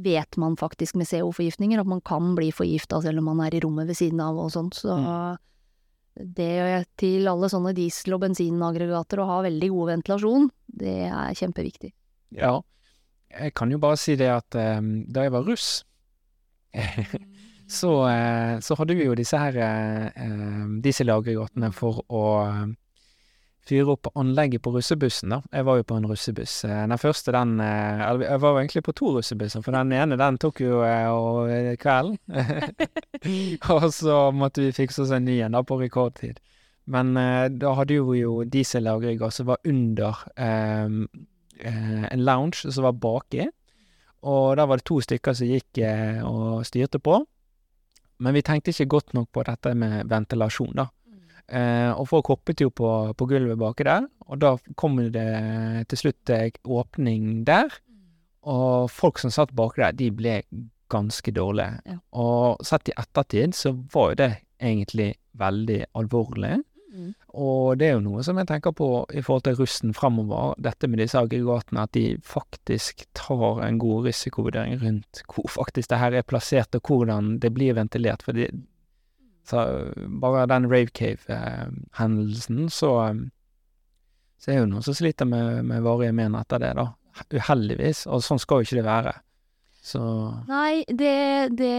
[0.00, 3.60] vet man faktisk med CO-forgiftninger, at man kan bli forgifta selv om man er i
[3.60, 4.96] rommet ved siden av og sånt, så
[6.14, 10.48] det til alle sånne diesel- og bensinaggregater å ha veldig god ventilasjon,
[10.80, 11.92] det er kjempeviktig.
[12.38, 12.54] Ja.
[13.34, 15.82] Jeg kan jo bare si det at um, da jeg var russ,
[17.66, 22.24] så, eh, så hadde vi jo disse her eh, eh, dieselaggregatene for å
[23.64, 25.38] fyre opp anlegget på russebussen, da.
[25.56, 26.58] Jeg var jo på en russebuss.
[26.68, 30.36] Den første, den Eller jeg var jo egentlig på to russebusser, for den ene, den
[30.36, 30.82] tok jo
[31.80, 32.18] kvelden.
[33.72, 36.42] Og så måtte vi fikse oss en ny en da, på rekordtid.
[36.92, 37.16] Men
[37.56, 40.92] da hadde vi jo dieselaggregat som var under eh,
[42.12, 43.48] en lounge som var baki.
[44.28, 45.80] Og der var det to stykker som gikk
[46.28, 47.22] og styrte på.
[48.22, 50.88] Men vi tenkte ikke godt nok på dette med ventilasjon, da.
[51.44, 55.26] Eh, og folk hoppet jo på, på gulvet baki der, og da kom det
[55.92, 57.74] til slutt eh, åpning der.
[58.48, 60.38] Og folk som satt baki der, de ble
[60.92, 61.80] ganske dårlige.
[61.88, 61.98] Ja.
[62.20, 64.30] Og sett i ettertid så var jo det
[64.62, 66.58] egentlig veldig alvorlig.
[66.94, 67.10] Mm.
[67.34, 70.86] Og det er jo noe som jeg tenker på i forhold til russen fremover, dette
[70.86, 76.14] med disse aggregatene, at de faktisk tar en god risikovurdering rundt hvor faktisk det her
[76.20, 78.22] er plassert, og hvordan det blir ventilert.
[78.24, 78.38] For
[80.22, 82.92] bare den Rave Cave-hendelsen, så,
[84.38, 86.92] så er jo noen som sliter med, med varige men etter det, da.
[87.34, 88.06] Uheldigvis.
[88.10, 89.12] Og sånn skal jo ikke det være.
[89.84, 90.00] Så
[90.48, 91.16] Nei, det,
[91.58, 91.74] det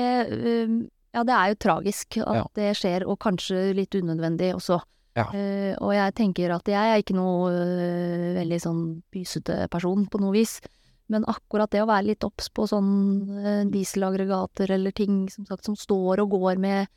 [0.69, 0.84] um,
[1.15, 2.43] Ja, det er jo tragisk at Ja.
[2.60, 4.82] det skjer, og kanskje litt unødvendig også.
[5.15, 5.30] Ja.
[5.32, 8.82] Uh, og jeg tenker at jeg er ikke noe uh, veldig sånn
[9.13, 10.58] bysete person på noe vis.
[11.12, 12.91] Men akkurat det å være litt obs på sånn
[13.39, 16.91] uh, dieselaggregater eller ting som sagt som står og går med,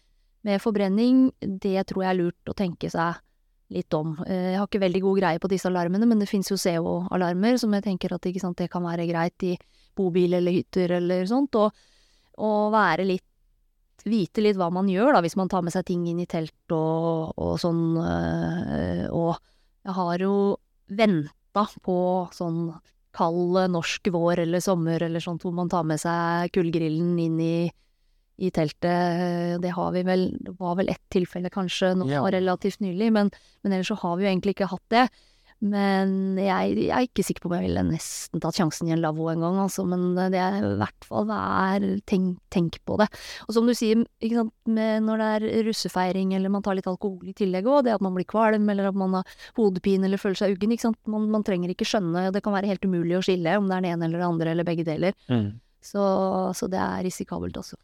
[0.49, 3.23] med forbrenning, det tror jeg er lurt å tenke seg
[3.69, 4.15] litt om.
[4.25, 7.75] Jeg har ikke veldig god greie på disse alarmene, men det fins jo CO-alarmer som
[7.77, 9.59] jeg tenker at sant, det kan være greit i
[9.99, 11.77] bobil eller hytter eller sånt, og,
[12.41, 13.27] og være litt
[14.05, 16.75] Vite litt hva man gjør, da, hvis man tar med seg ting inn i telt
[16.75, 17.97] og, og sånn.
[17.99, 19.35] øh, og
[19.89, 20.35] jeg har jo
[20.89, 21.99] venta på
[22.33, 22.61] sånn
[23.19, 27.71] kald norsk vår eller sommer eller sånt, hvor man tar med seg kullgrillen inn i,
[28.39, 29.59] i teltet.
[29.65, 32.23] Det har vi vel Det var vel ett tilfelle kanskje nå Ja.
[32.31, 33.31] relativt nylig, men,
[33.65, 35.09] men ellers så har vi jo egentlig ikke hatt det.
[35.59, 39.03] Men jeg, jeg er ikke sikker på om jeg ville nesten tatt sjansen i en
[39.03, 39.83] lavvo en gang, altså.
[39.89, 43.09] Men det er i hvert fall vær tenk, tenk på det.
[43.49, 47.27] Og som du sier, sant, med når det er russefeiring eller man tar litt alkohol
[47.27, 50.39] i tillegg òg, det at man blir kvalm eller at man har hodepine eller føler
[50.39, 50.77] seg uggen.
[51.11, 53.83] Man, man trenger ikke skjønne, det kan være helt umulig å skille om det er
[53.83, 55.19] den ene eller den andre eller begge deler.
[55.27, 55.49] mm.
[55.89, 56.03] Så,
[56.59, 57.77] så det er risikabelt, altså.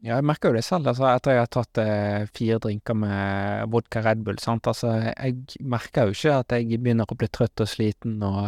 [0.00, 3.66] Ja, jeg merker jo det selv, altså, etter jeg har tatt eh, fire drinker med
[3.72, 4.64] vodka Red Bull, sant.
[4.70, 8.46] Altså, jeg merker jo ikke at jeg begynner å bli trøtt og sliten og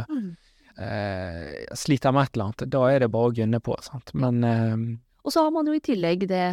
[0.81, 2.65] eh, sliter med et eller annet.
[2.73, 4.15] Da er det bare å gunne på, sant.
[4.17, 4.77] Men eh,
[5.23, 6.47] Og så har man jo i tillegg det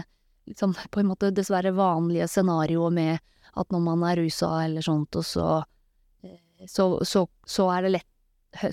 [0.52, 3.20] liksom, på en måte dessverre vanlige scenarioet med
[3.56, 5.48] at når man er rusa eller sånt, og så,
[6.28, 8.10] eh, så, så, så er det lett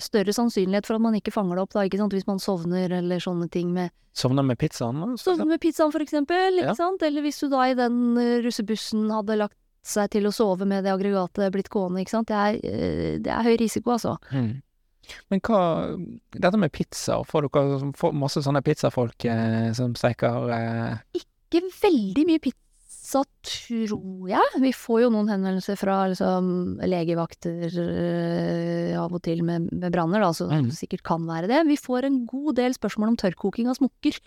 [0.01, 2.91] større sannsynlighet for at man ikke fanger det opp, da, ikke sant, hvis man sovner
[2.99, 4.97] eller sånne ting med sovner med pizzaen.
[5.03, 5.31] Altså.
[5.31, 6.73] Sovner med pizzaen, for eksempel, ikke Ja.
[6.73, 10.83] sant, eller hvis du da i den russebussen hadde lagt seg til å sove med
[10.83, 14.17] det aggregatet blitt gående, ikke sant, det er, det er høy risiko, altså.
[14.33, 14.63] Mm.
[15.31, 15.59] Men hva
[16.33, 22.25] Dette med pizza, får dere får masse sånne pizzafolk eh, som steker eh, Ikke veldig
[22.27, 22.59] mye pizza,
[23.07, 24.61] tror jeg.
[24.63, 26.49] Vi får jo noen henvendelser fra liksom,
[26.83, 30.67] legevakter øh, av og til med, med branner, da, så Mm.
[30.69, 31.61] det sikkert kan være det.
[31.69, 34.17] Vi får en god del spørsmål om tørrkoking av smokker.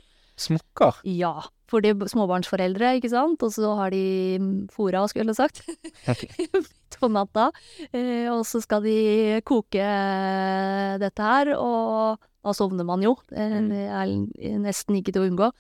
[0.41, 1.01] smokker?
[1.05, 1.35] Ja,
[1.69, 4.39] for det er småbarnsforeldre, ikke sant, og så har de
[4.73, 5.61] fôra, skulle jeg sagt,
[6.09, 7.51] midt på natta,
[7.93, 13.13] eh, og så skal de koke eh, dette her, og da sovner man jo.
[13.37, 13.69] Mm.
[13.69, 15.51] Det er nesten ikke til å unngå.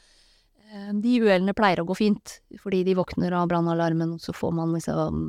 [0.70, 4.52] Eh, De uhellene pleier å gå fint, fordi de våkner av brannalarmen, og så får
[4.54, 5.22] man liksom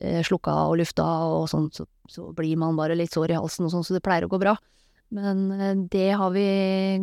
[0.00, 3.68] eh, slukka og lufta og sånn, så, så blir man bare litt sår i halsen
[3.68, 4.56] og sånn, så det pleier å gå bra.
[5.14, 6.48] Men eh, det har vi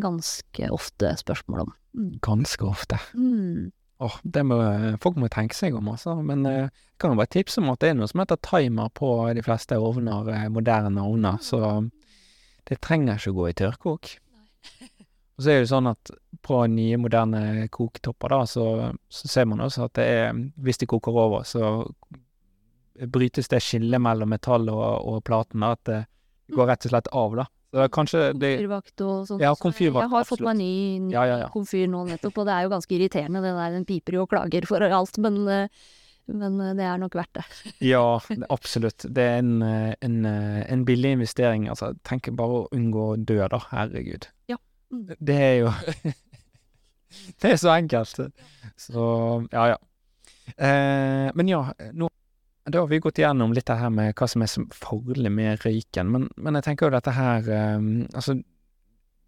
[0.04, 1.72] ganske ofte spørsmål om.
[1.94, 2.12] Mm.
[2.26, 3.00] Ganske ofte.
[3.16, 3.72] Mm.
[4.04, 4.58] Åh, det må,
[5.00, 6.18] folk må tenke seg om, altså.
[6.26, 8.92] Men eh, jeg kan jo bare tipse om at det er noe som heter timer
[8.98, 11.86] på de fleste ovner, moderne ovner, så
[12.68, 14.12] det trenger ikke å gå i tørrkok.
[15.34, 16.12] Og så er det jo sånn at
[16.46, 18.66] på nye, moderne koketopper, da, så,
[19.10, 21.88] så ser man også at det er Hvis de koker over, så
[23.10, 26.00] brytes det skillet mellom metall og, og platen, da, at det
[26.54, 27.48] går rett og slett av, da.
[27.74, 29.42] Så det er kanskje det Komfyrvakt og sånt.
[29.42, 30.74] Ja, komfyrvakt, Jeg har fått meg ny,
[31.08, 31.50] ny Ja, ja, ja.
[31.50, 33.42] komfyr nå nettopp, og det er jo ganske irriterende.
[33.42, 35.88] Det der, den piper jo og klager for alt, men, eh,
[36.30, 37.48] men eh, det er nok verdt det.
[37.94, 38.04] Ja,
[38.54, 39.08] absolutt.
[39.10, 41.66] Det er en, eh, en, en billig investering.
[41.74, 43.64] Altså, tenk bare å unngå å dø, da.
[43.72, 44.30] Herregud.
[44.54, 44.62] Ja.
[44.94, 45.06] Mm.
[45.30, 45.74] Det er jo
[47.42, 48.20] Det er så enkelt.
[48.78, 49.04] Så
[49.52, 49.78] ja, ja.
[50.58, 52.10] Eh, men ja, nå
[52.66, 55.66] da har vi gått igjennom litt det her med hva som er så farlig med
[55.66, 58.38] røyken, men, men jeg tenker jo dette her eh, Altså,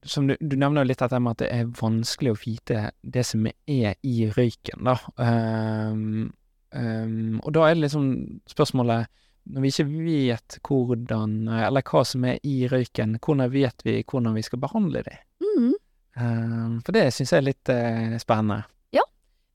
[0.06, 3.26] som du, du nevner jo litt dette med at det er vanskelig å vite det
[3.26, 4.96] som er i røyken, da.
[5.22, 6.30] Ehm,
[6.78, 8.10] ehm, og da er det liksom
[8.52, 9.10] spørsmålet
[9.46, 14.34] Når vi ikke vet hvordan, eller hva som er i røyken, hvordan vet vi hvordan
[14.34, 15.20] vi skal behandle det?
[15.56, 15.74] Mm.
[16.20, 18.64] Ehm, for det syns jeg er litt eh, spennende.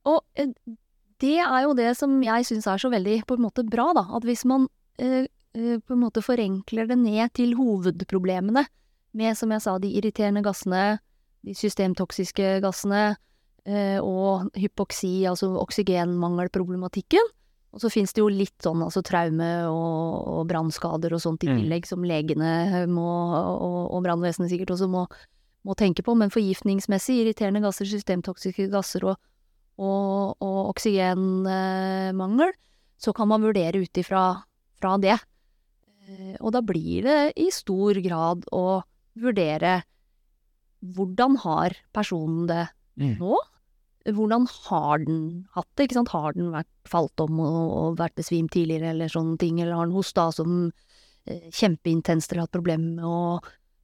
[0.09, 0.49] Og eh,
[1.21, 4.01] det er jo det som jeg syns er så veldig på en måte bra, da.
[4.17, 4.63] At hvis man
[4.97, 8.63] eh, eh, på en måte forenkler det ned til hovedproblemene
[9.13, 10.97] med, som jeg sa, de irriterende gassene,
[11.45, 13.03] de systemtoksiske gassene
[13.65, 17.29] eh, og hypoksi, altså oksygenmangelproblematikken.
[17.71, 21.51] Og så fins det jo litt sånn altså traume og, og brannskader og sånt i
[21.51, 21.61] Mm.
[21.61, 23.05] tillegg, som legene må,
[23.37, 25.05] og, og brannvesenet sikkert også må,
[25.67, 26.15] må tenke på.
[26.17, 29.17] Men forgiftningsmessig, irriterende gasser, systemtoksiske gasser og
[29.81, 32.51] og, og oksygenmangel,
[33.01, 34.43] så kan man vurdere ut ifra
[34.77, 35.15] fra det.
[36.07, 38.83] Eh, Og da blir det i stor grad å
[39.17, 39.79] vurdere
[40.81, 42.67] hvordan har personen det
[42.99, 43.17] Mm.
[43.17, 43.37] nå?
[44.05, 45.87] Hvordan har den hatt det?
[45.87, 46.09] Ikke sant?
[46.09, 49.61] Har den vært falt om og, og vært besvimt tidligere, eller sånne ting?
[49.61, 50.71] Eller har den hosta som
[51.25, 53.39] eh, kjempeintenst eller hatt problemer med å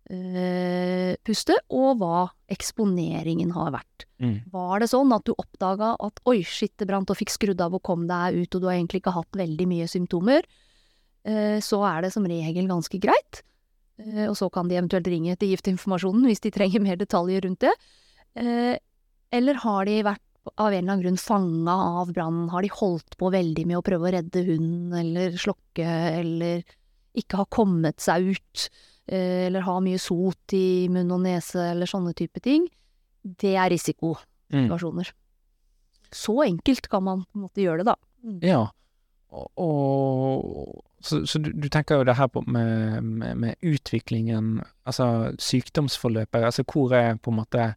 [0.09, 1.57] eh, puste?
[1.73, 4.05] Og hva eksponeringen har vært.
[4.23, 4.37] Mm.
[4.53, 7.75] Var det sånn at du oppdaga at oi, shit, det brant, og fikk skrudd av
[7.77, 10.47] og kom deg ut, og du har egentlig ikke hatt veldig mye symptomer,
[11.27, 13.43] eh, så er det som regel ganske greit.
[13.99, 17.65] Eh, Og så kan de eventuelt ringe til Giftinformasjonen hvis de trenger mer detaljer rundt
[17.65, 17.73] det.
[18.37, 18.77] Eh,
[19.33, 20.21] Eller har de vært
[20.55, 22.49] av en eller annen grunn fanga av brannen?
[22.49, 25.83] Har de holdt på veldig med å prøve å redde hunden, eller slokke,
[26.21, 26.63] eller
[27.17, 28.69] ikke har kommet seg ut?
[29.07, 32.67] Eh, Eller ha mye sot i munn og nese, eller sånne type ting?
[33.23, 35.11] Det er risikosituasjoner.
[35.11, 36.11] Mm.
[36.15, 37.97] Så enkelt kan man på en måte gjøre det, da.
[38.47, 38.63] Ja.
[39.35, 44.61] Og, og så, så du, du tenker jo det her på med, med, med utviklingen,
[44.87, 47.67] altså sykdomsforløpet, altså hvor er på en måte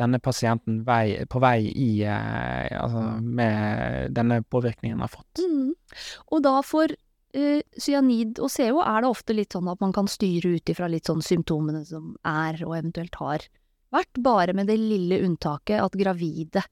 [0.00, 5.42] denne pasienten vei, på vei i eh, altså med denne påvirkningen har fått?
[5.42, 5.74] Mm.
[6.32, 6.94] Og da for
[7.36, 10.88] eh, cyanid og CO er det ofte litt sånn at man kan styre ut ifra
[10.90, 13.48] litt sånn symptomene som er og eventuelt har
[13.92, 16.62] vært, bare med det lille unntaket at gravide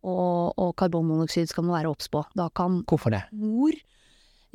[0.00, 2.22] og, og karbonmonoksid skal man være obs på.
[2.36, 3.24] Da kan Hvorfor det?
[3.36, 3.76] mor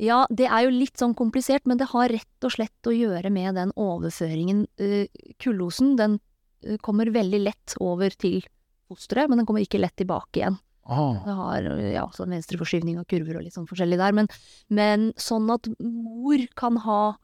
[0.02, 3.30] Ja, det er jo litt sånn komplisert, men det har rett og slett å gjøre
[3.32, 4.66] med den overføringen.
[4.76, 5.06] uh,
[5.40, 6.18] Kullosen, den
[6.66, 8.42] uh, kommer veldig lett over til
[8.90, 10.58] fosteret, men den kommer ikke lett tilbake igjen.
[10.86, 14.28] Ah, Det har ja, sånn venstreforskyvning av kurver og litt sånn forskjellig der, men,
[14.70, 17.16] men sånn at mor kan ha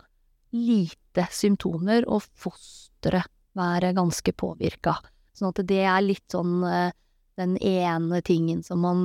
[0.53, 4.97] lite symptomer, og fosteret være ganske påvirka.
[5.37, 6.93] Sånn at det er litt sånn eh,
[7.41, 9.01] den ene tingen som man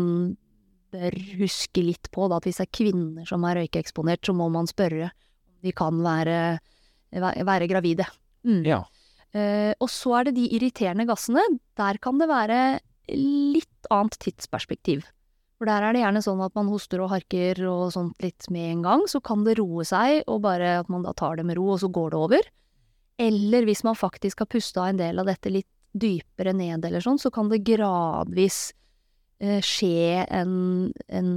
[0.91, 4.49] bør huske litt på, da, at hvis det er kvinner som er røykeeksponert, så må
[4.53, 6.59] man spørre om de kan være,
[7.11, 8.05] være gravide.
[8.47, 8.61] Mm.
[8.67, 8.83] ja.
[9.35, 11.41] Uh, og så er det de irriterende gassene.
[11.77, 12.59] Der kan det være
[13.11, 15.05] litt annet tidsperspektiv.
[15.57, 18.75] For der er det gjerne sånn at man hoster og harker og sånt litt med
[18.75, 21.57] en gang, så kan det roe seg, og bare at man da tar det med
[21.57, 22.49] ro, og så går det over.
[23.17, 27.17] Eller hvis man faktisk har pusta en del av dette litt dypere ned eller sånn,
[27.17, 28.75] så kan det gradvis
[29.41, 31.31] eh, skje en, en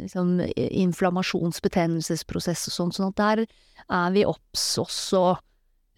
[0.00, 5.24] liksom, inflammasjonsbetennelsesprosess og sånn, sånn at der er vi obs også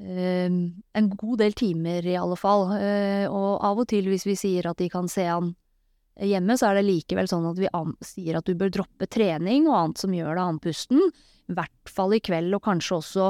[0.03, 2.75] eh, en god del timer i alle fall.
[2.81, 5.55] Eh, og av og til hvis vi sier at de kan se an
[6.21, 7.71] hjemme, så er det likevel sånn at vi
[8.05, 11.05] sier at du bør droppe trening og annet som gjør deg andpusten.
[11.51, 13.29] I hvert fall i kveld, og kanskje også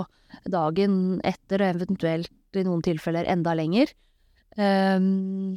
[0.50, 3.92] dagen etter, og eventuelt i noen tilfeller enda lenger.
[4.58, 5.54] Um,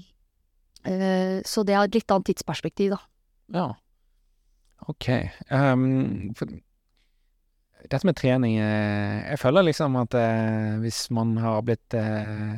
[0.88, 3.02] uh, så det er et litt annet tidsperspektiv, da.
[3.56, 3.68] Ja.
[4.88, 5.10] Ok.
[5.52, 6.52] Um, for,
[7.90, 12.56] dette med trening eh, Jeg føler liksom at eh, hvis man har blitt eh,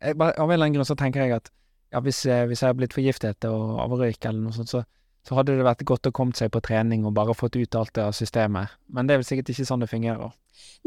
[0.00, 1.50] jeg, Av en eller annen grunn så tenker jeg at
[1.94, 4.82] ja, hvis, eh, hvis jeg har blitt forgiftet og, avrøyk eller noe sånt, så,
[5.26, 7.94] så hadde det vært godt å komme seg på trening og bare fått ut alt
[7.98, 8.74] det av systemet.
[8.92, 10.34] Men det er vel sikkert ikke sånn det fungerer.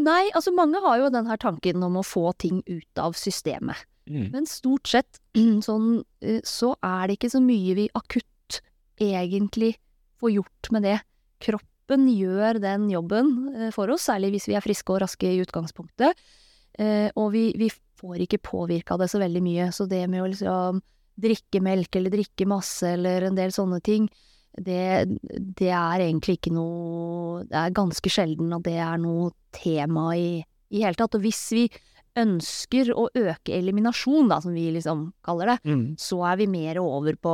[0.02, 3.86] Nei, altså mange har jo den her tanken om å få ting ut av systemet.
[4.10, 4.32] Mm.
[4.34, 5.22] Men stort sett
[5.68, 8.62] sånn, eh, så er det ikke så mye vi akutt
[9.00, 9.76] egentlig
[10.20, 10.98] får gjort med det.
[11.40, 15.40] Kroppen gjør den jobben eh, for oss, særlig hvis vi er friske og raske i
[15.46, 16.28] utgangspunktet.
[16.80, 17.66] Og vi, vi
[18.00, 19.70] får ikke påvirka det så veldig mye.
[19.76, 20.82] Så det med å liksom
[21.20, 24.08] drikke melk eller drikke masse eller en del sånne ting,
[24.60, 25.06] det,
[25.60, 30.40] det er egentlig ikke noe Det er ganske sjelden at det er noe tema i
[30.70, 31.16] i hele tatt.
[31.18, 31.64] Og hvis vi
[32.20, 35.96] ønsker å øke eliminasjon, da, som vi liksom kaller det, Mm.
[35.98, 37.34] så er vi mer over på,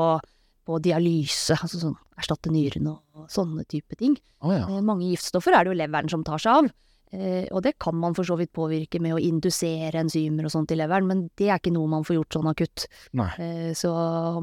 [0.65, 4.15] på dialyse, altså sånn erstatte nyrene og sånne type ting.
[4.41, 4.63] Oh, ja.
[4.69, 6.71] Eh, Mange giftstoffer er det jo leveren som tar seg av.
[7.15, 10.73] Eh, og det kan man for så vidt påvirke med å indusere enzymer og sånt
[10.73, 12.87] i leveren, men det er ikke noe man får gjort sånn akutt.
[13.15, 13.29] Nei.
[13.39, 13.91] Eh, så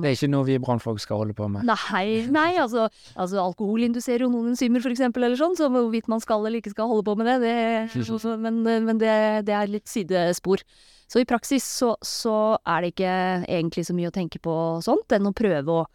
[0.01, 1.67] Det er ikke noe vi brannfolk skal holde på med.
[1.69, 6.11] Nei, nei altså, altså alkohol induserer jo noen enzymer for eksempel, eller sånn, så hvorvidt
[6.13, 9.15] man skal eller ikke skal holde på med det, det men, men det,
[9.49, 10.65] det er litt sidespor.
[11.13, 14.55] Så i praksis så, så er det ikke egentlig så mye å tenke på
[14.85, 15.89] sånt, enn å prøve å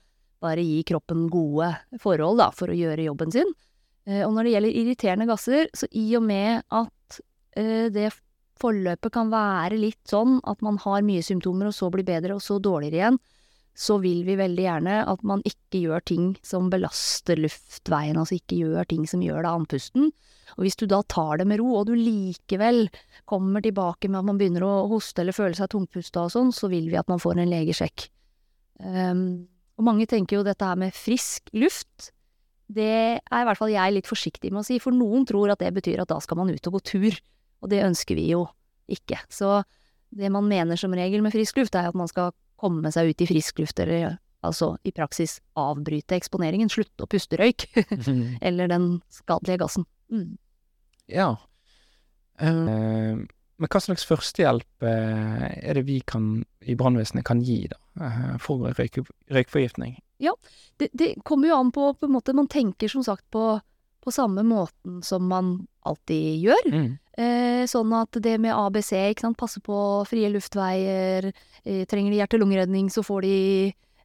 [0.46, 1.72] bare gi kroppen gode
[2.04, 3.50] forhold da, for å gjøre jobben sin.
[4.08, 7.20] Eh, Og når det gjelder irriterende gasser, så i og med at
[7.60, 8.12] eh, det
[8.58, 12.42] forløpet kan være litt sånn at man har mye symptomer, og så blir bedre, og
[12.42, 13.20] så dårligere igjen,
[13.78, 18.58] så vil vi veldig gjerne at man ikke gjør ting som belaster luftveien, altså ikke
[18.64, 20.08] gjør ting som gjør deg andpusten.
[20.56, 22.88] Og hvis du da tar det med ro, og du likevel
[23.30, 26.72] kommer tilbake med at man begynner å hoste eller føle seg tungpusta og sånn, så
[26.72, 28.08] vil vi at man får en legesjekk.
[28.82, 29.46] Um,
[29.78, 32.10] og mange tenker jo dette her med frisk luft,
[32.68, 32.92] det
[33.24, 35.72] er i hvert fall jeg litt forsiktig med å si, for noen tror at det
[35.76, 37.20] betyr at da skal man ut og gå tur,
[37.64, 38.44] og det ønsker vi jo
[38.92, 39.20] ikke.
[39.32, 39.62] Så
[40.16, 43.24] det man mener som regel med frisk luft, er at man skal komme seg ut
[43.24, 47.70] i frisk luft, eller altså i praksis avbryte eksponeringen, slutte å puste røyk,
[48.48, 49.88] eller den skadelige gassen.
[50.12, 50.36] Mm.
[51.12, 51.34] Ja.
[52.38, 53.24] Uh,
[53.58, 58.36] men hva slags førstehjelp uh, er det vi kan, i brannvesenet kan gi da, uh,
[58.44, 59.02] for røyk,
[59.34, 59.98] røykforgiftning?
[60.78, 63.60] Det, det kommer jo an på, på en måte, man tenker som sagt på,
[64.04, 66.72] på samme måten som man alltid gjør.
[66.74, 66.90] Mm.
[67.18, 69.78] Eh, sånn at det med ABC, ikke sant, passe på
[70.10, 71.32] frie luftveier,
[71.64, 73.38] eh, trenger de hjerte-lungeredning, så får de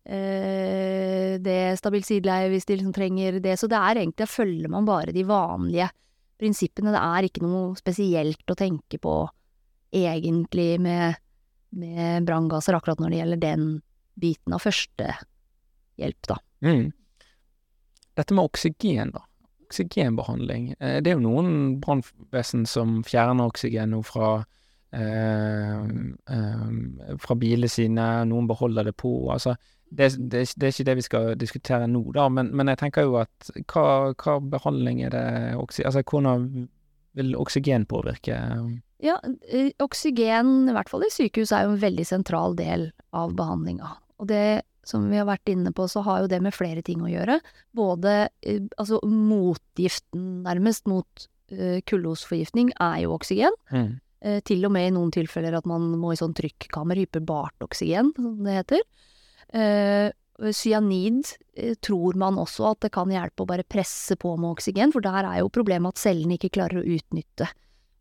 [0.05, 3.59] eh, det stabilt sideleie hvis de liksom trenger det.
[3.61, 5.91] Så det er egentlig, da følger man bare de vanlige
[6.41, 6.95] prinsippene.
[6.95, 9.17] Det er ikke noe spesielt å tenke på
[9.93, 11.21] egentlig med,
[11.77, 13.69] med branngasser akkurat når det gjelder den
[14.23, 14.65] biten av
[15.93, 16.39] førstehjelp, da.
[16.61, 16.93] Mm.
[18.17, 19.23] Dette med oksygen, da.
[19.67, 20.75] Oksygenbehandling.
[20.81, 24.45] Eh, det er jo noen brannvesen som fjerner oksygen nå fra
[24.93, 25.81] eh,
[26.29, 29.31] eh, fra bilene sine, noen beholder det på.
[29.33, 29.57] Altså,
[29.91, 33.03] det, det, det er ikke det vi skal diskutere nå, da, men, men jeg tenker
[33.03, 35.27] jo at hva, hva behandling er det.
[35.57, 36.69] Altså, hvordan
[37.13, 38.39] vil oksygen påvirke
[39.03, 39.19] Ja,
[39.85, 43.91] oksygen, i hvert fall i sykehus, er jo en veldig sentral del av behandlinga.
[44.23, 47.03] Og det som vi har vært inne på, så har jo det med flere ting
[47.05, 47.39] å gjøre.
[47.77, 53.61] Både eh, altså motgiften, nærmest, mot uh, kullosforgiftning, er jo oksygen.
[53.75, 53.93] mm.
[54.23, 58.13] Uh, til og med i noen tilfeller at man må i sånn trykkammer, hyperbart oksygen,
[58.15, 58.85] som det heter.
[59.51, 60.11] Uh,
[60.55, 61.29] cyanid
[61.85, 65.27] tror man også at det kan hjelpe å bare presse på med oksygen, for der
[65.29, 67.51] er jo problemet at cellene ikke klarer å utnytte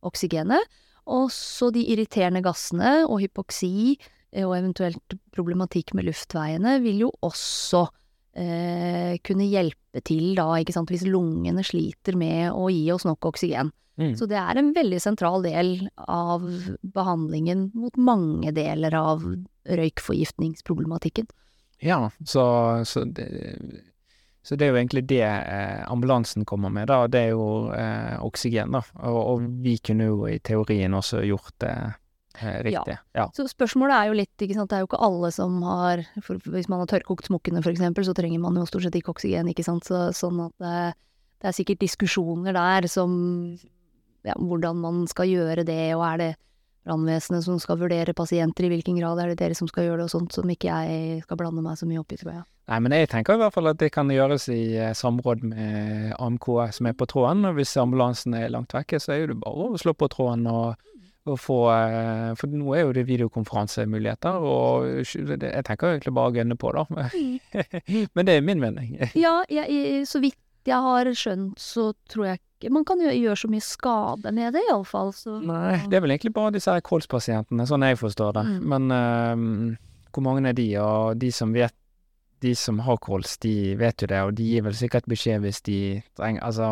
[0.08, 0.80] oksygenet.
[1.12, 3.98] Også de irriterende gassene og hypoksi
[4.32, 7.82] og eventuelt problematikk med luftveiene vil jo også
[8.40, 13.32] eh, kunne hjelpe til da, ikke sant, hvis lungene sliter med å gi oss nok
[13.34, 13.74] oksygen.
[14.00, 14.16] Mm.
[14.18, 16.46] Så det er en veldig sentral del av
[16.96, 19.26] behandlingen mot mange deler av
[19.70, 21.28] røykforgiftningsproblematikken.
[21.84, 22.46] Ja, så,
[22.86, 23.28] så, det,
[24.46, 27.04] så det er jo egentlig det eh, ambulansen kommer med, da.
[27.12, 28.84] Det er jo eh, oksygen, da.
[29.10, 31.98] Og, og vi kunne jo i teorien også gjort det eh,
[32.40, 32.98] riktig.
[33.18, 33.28] Ja.
[33.36, 36.40] Så spørsmålet er jo litt, ikke sant, det er jo ikke alle som har for,
[36.54, 39.50] Hvis man har tørrkokt smokkene for eksempel, så trenger man jo stort sett ikke oksygen,
[39.52, 40.78] ikke sant, så, sånn at det,
[41.42, 43.12] det er sikkert diskusjoner der som
[44.24, 46.32] ja, hvordan man skal gjøre det, og er det
[46.86, 50.10] brannvesenet som skal vurdere pasienter, i hvilken grad er det dere som skal gjøre det,
[50.10, 52.46] og sånt, som ikke jeg skal blande meg så mye opp i, tror jeg.
[52.72, 56.14] Nei, men jeg tenker i hvert fall at det kan gjøres i eh, samråd med
[56.16, 57.44] AMK som er på tråden.
[57.50, 60.80] Og hvis ambulansen er langt vekke, så er det bare å slå på tråden og,
[61.30, 66.38] og få eh, For nå er jo det videokonferansemuligheter, og jeg tenker egentlig bare å
[66.40, 66.86] gønne på, da.
[68.16, 68.96] Men det er min mening.
[69.22, 73.48] Ja, jeg, så vidt jeg har skjønt, så tror jeg ikke Man kan gjøre så
[73.50, 77.66] mye skade med det, iallfall, så Nei, det er vel egentlig bare disse her kolspasientene,
[77.66, 78.44] sånn jeg forstår det.
[78.46, 78.68] Mm.
[78.70, 79.56] Men um,
[80.14, 80.68] hvor mange er de?
[80.78, 81.74] Og de som vet
[82.42, 85.62] De som har kols, de vet jo det, og de gir vel sikkert beskjed hvis
[85.66, 85.80] de
[86.18, 86.70] trenger Altså,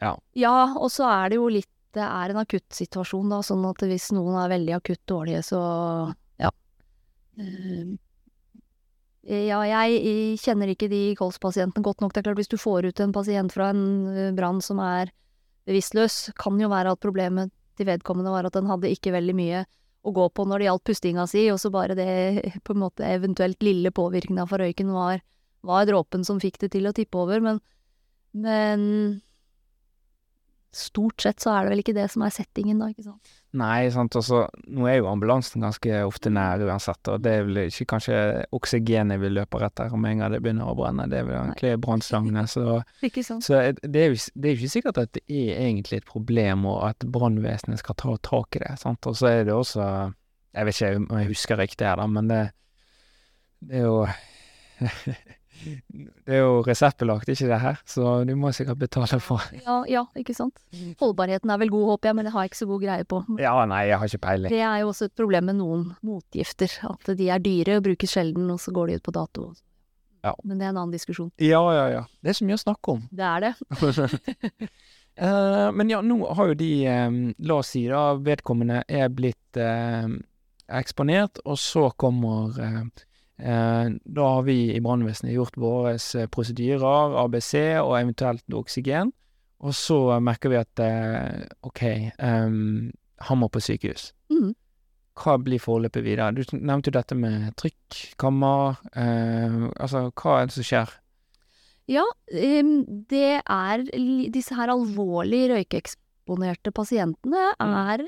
[0.00, 0.14] ja.
[0.36, 4.10] Ja, og så er det jo litt Det er en akuttsituasjon, da, sånn at hvis
[4.16, 5.60] noen er veldig akutt dårlige, så
[6.42, 6.50] ja.
[7.38, 7.94] Eh,
[9.24, 12.12] Ja, jeg kjenner ikke de kolspasientene godt nok.
[12.12, 15.14] Det er klart, hvis du får ut en pasient fra en eh, brann som er
[15.64, 19.64] bevisstløs, kan jo være at problemet til vedkommende var at den hadde ikke veldig mye
[20.04, 22.08] å gå på når det gjaldt pustinga si, og så bare det
[22.66, 25.22] på en måte eventuelt lille påvirkninga fra røyken var,
[25.64, 27.62] var dråpen som fikk det til å tippe over, men,
[28.36, 28.84] men
[30.76, 33.32] stort sett så er det vel ikke det som er settingen, da, ikke sant.
[33.54, 34.40] Nei, sant, og så
[34.74, 38.16] Nå er jo ambulansen ganske ofte nær uansett, og det er vel ikke kanskje
[38.56, 41.76] oksygenet vi løper etter om en gang det begynner å brenne, det er vel egentlig
[41.84, 42.80] brannslangene, så.
[43.44, 46.66] Så det er jo det er jo ikke sikkert at det er egentlig et problem,
[46.70, 49.06] og at brannvesenet skal ta tak i det, sant.
[49.06, 49.86] Og så er det også
[50.54, 52.42] Jeg vet ikke om jeg husker riktig her, da, men det,
[53.66, 54.04] det er jo
[55.64, 60.04] Det er jo reseptbelagt, ikke det her, så du må sikkert betale for Ja, ja,
[60.18, 60.62] ikke sant.
[61.00, 63.20] Holdbarheten er vel god, håper jeg, men det har jeg ikke så god greie på.
[63.42, 64.52] Ja, nei, jeg har ikke peiling.
[64.52, 68.16] Det er jo også et problem med noen motgifter, at de er dyre og brukes
[68.16, 69.52] sjelden, og så går de ut på dato.
[70.24, 70.32] Ja.
[70.42, 71.30] Men det er en annen diskusjon.
[71.42, 72.04] Ja, ja, ja.
[72.24, 73.02] Det er så mye å snakke om.
[73.12, 73.50] Det er det.
[75.20, 79.60] uh, men ja, nå har jo de, um, la oss si da, vedkommende er blitt
[79.60, 80.08] uh,
[80.72, 83.04] eksponert, og så kommer eh,
[83.38, 89.10] Da har vi i brannvesenet gjort våre eh, prosedyrer, ABC og eventuelt oksygen,
[89.64, 91.82] og så merker vi at eh, OK,
[92.20, 92.92] um,
[93.26, 94.12] han må på sykehus.
[94.30, 94.52] Mm.
[95.18, 96.32] Hva blir forløpet videre?
[96.34, 98.80] Du nevnte jo dette med trykk, kammer.
[98.92, 100.94] Eh, altså, hva er det som skjer?
[101.90, 102.76] Ja, um,
[103.10, 103.82] det er
[104.32, 108.06] Disse her alvorlig røykeeksponerte pasientene er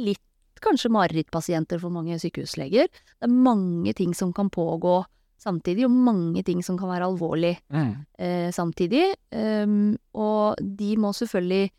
[0.00, 0.24] litt
[0.64, 2.90] kanskje marerittpasienter for mange sykehusleger.
[2.90, 5.00] Det er mange ting som kan pågå
[5.40, 9.06] samtidig, og mange ting som kan være alvorlig eh, samtidig.
[9.32, 11.70] Um, og de må selvfølgelig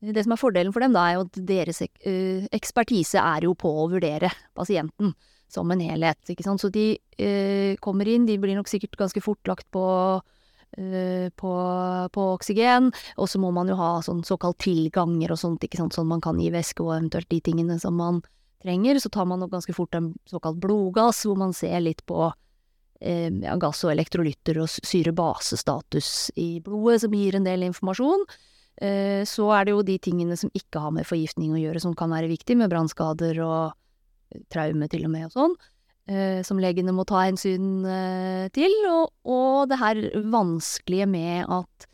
[0.00, 3.44] Det som er fordelen for dem, da, er jo at deres ek eh, ekspertise er
[3.44, 5.12] jo på å vurdere pasienten
[5.50, 6.16] som en helhet.
[6.24, 9.82] Så de eh, kommer inn, de blir nok sikkert ganske fort lagt på
[10.70, 11.52] på,
[12.14, 15.96] på oksygen, og så må man jo ha sånn såkalt tilganger og sånt, ikke sant,
[15.96, 18.20] sånn man kan gi væske og eventuelt de tingene som man
[18.62, 19.00] trenger.
[19.00, 22.28] Så tar man nok ganske fort en såkalt blodgass, hvor man ser litt på
[23.00, 28.24] eh, gass og elektrolytter og syre-base-status i blodet, som gir en del informasjon.
[28.80, 31.96] Eh, så er det jo de tingene som ikke har med forgiftning å gjøre, som
[31.96, 33.74] kan være viktig, med brannskader og
[34.32, 35.79] eh, traume til og med og sånn, eh,
[36.46, 38.72] som legene må ta hensyn eh, til.
[38.90, 41.86] Og, og det her vanskelige med at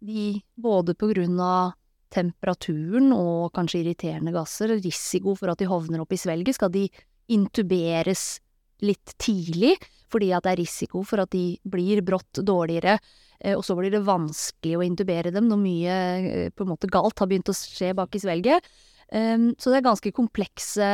[0.00, 1.74] de, både på grunn av
[2.10, 6.86] temperaturen og kanskje irriterende gasser, risiko for at de hovner opp i svelget, skal de
[7.30, 8.40] intuberes
[8.82, 9.76] litt tidlig,
[10.10, 12.96] fordi at det er risiko for at de blir brått dårligere,
[13.38, 16.90] eh, og så blir det vanskelig å intubere dem når mye eh, på en måte
[16.90, 18.72] galt har begynt å skje bak i svelget.
[19.10, 20.90] Um, så det er ganske komplekse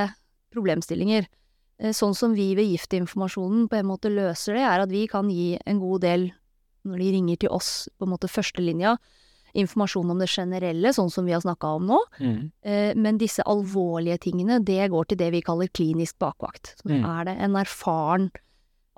[0.54, 1.26] problemstillinger.
[1.78, 5.28] Eh, Sånn som vi ved Giftinformasjonen på en måte løser det, er at vi kan
[5.30, 6.32] gi en god del,
[6.86, 8.96] når de ringer til oss, på en måte førstelinja,
[9.56, 11.98] informasjon om det generelle, sånn som vi har snakka om nå.
[12.20, 12.50] Mm.
[13.00, 16.74] Men disse alvorlige tingene, det går til det vi kaller klinisk bakvakt.
[16.76, 17.04] Så Mm.
[17.04, 18.30] er det en erfaren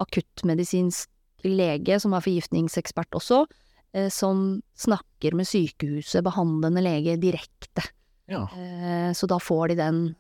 [0.03, 1.09] akuttmedisinsk
[1.45, 3.47] lege, som er forgiftningsekspert også,
[3.95, 7.87] eh, som snakker med sykehuset, behandlende lege, direkte.
[8.29, 8.49] Ja.
[8.57, 10.15] Eh, Så da får de den eh,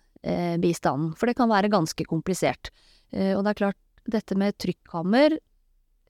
[0.59, 1.13] bistanden.
[1.17, 2.71] For det kan være ganske komplisert.
[3.13, 5.39] Eh, Og det er klart, dette med trykkammer,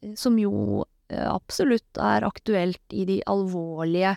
[0.02, 4.16] eh, som jo eh, absolutt er aktuelt i de alvorlige,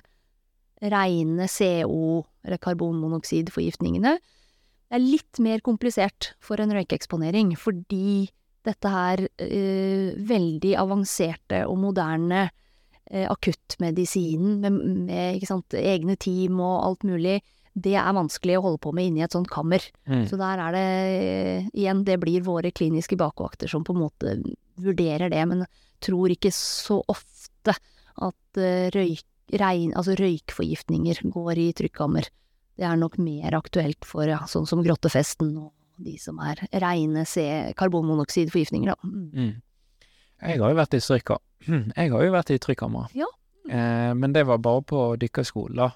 [0.81, 4.15] reine CO- eller karbonmonoksidforgiftningene,
[4.91, 8.31] er litt mer komplisert for en røykeeksponering, fordi
[8.65, 12.47] dette her eh, veldig avanserte og moderne
[13.11, 17.39] eh, akuttmedisinen med, med sant, egne team og alt mulig,
[17.73, 19.83] det er vanskelig å holde på med inni et sånt kammer.
[20.09, 20.25] Mm.
[20.27, 24.35] Så der er det eh, igjen, det blir våre kliniske bakvakter som på en måte
[24.81, 25.65] vurderer det, men
[26.03, 27.75] tror ikke så ofte
[28.21, 29.25] at eh, røyk,
[29.61, 32.27] rein, altså røykforgiftninger går i trykkammer.
[32.79, 37.23] Det er nok mer aktuelt for ja, sånn som grottefesten og de som er reine
[37.77, 38.97] karbonmonoksidforgiftninger, da.
[39.05, 39.27] Mm.
[39.31, 40.07] Mm.
[40.41, 41.37] Jeg har jo vært i strykka.
[41.69, 43.11] Jeg har jo vært i trykkammer.
[43.13, 43.27] Ja.
[43.69, 45.91] Eh, men det var bare på dykkerskolen, da.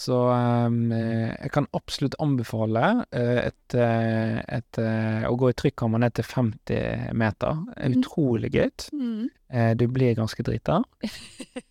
[0.00, 5.56] Så ehm, eh, jeg kan absolutt anbefale eh, et, eh, et, eh, å gå i
[5.60, 7.60] trykkammer ned til 50 meter.
[7.74, 7.98] Mhm.
[7.98, 8.70] Utrolig gøy.
[8.96, 9.28] Mm.
[9.76, 10.80] Du blir ganske drita.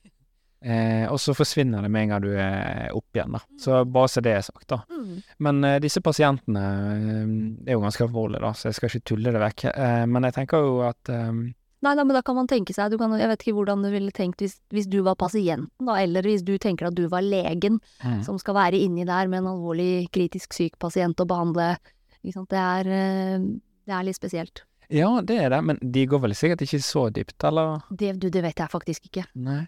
[0.59, 3.39] Eh, og så forsvinner det med en gang du er opp igjen, da.
[3.59, 4.81] Så bare så det er sagt, da.
[4.91, 5.13] Mm.
[5.45, 7.29] Men eh, disse pasientene eh,
[7.69, 9.65] er jo ganske alvorlige, da, så jeg skal ikke tulle det vekk.
[9.71, 11.31] Eh, men jeg tenker jo at eh,
[11.79, 13.89] Nei, nei, men da kan man tenke seg, du kan, jeg vet ikke hvordan du
[13.93, 17.23] ville tenkt hvis, hvis du var pasienten, da, eller hvis du tenker at du var
[17.23, 18.19] legen mm.
[18.27, 21.71] som skal være inni der med en alvorlig kritisk syk pasient og behandle.
[22.19, 23.47] Det er, eh,
[23.87, 24.65] det er litt spesielt.
[24.91, 27.85] Ja, det er det, men de går vel sikkert ikke så dypt, eller?
[27.93, 29.27] Det, du, det vet jeg faktisk ikke.
[29.39, 29.61] Nei.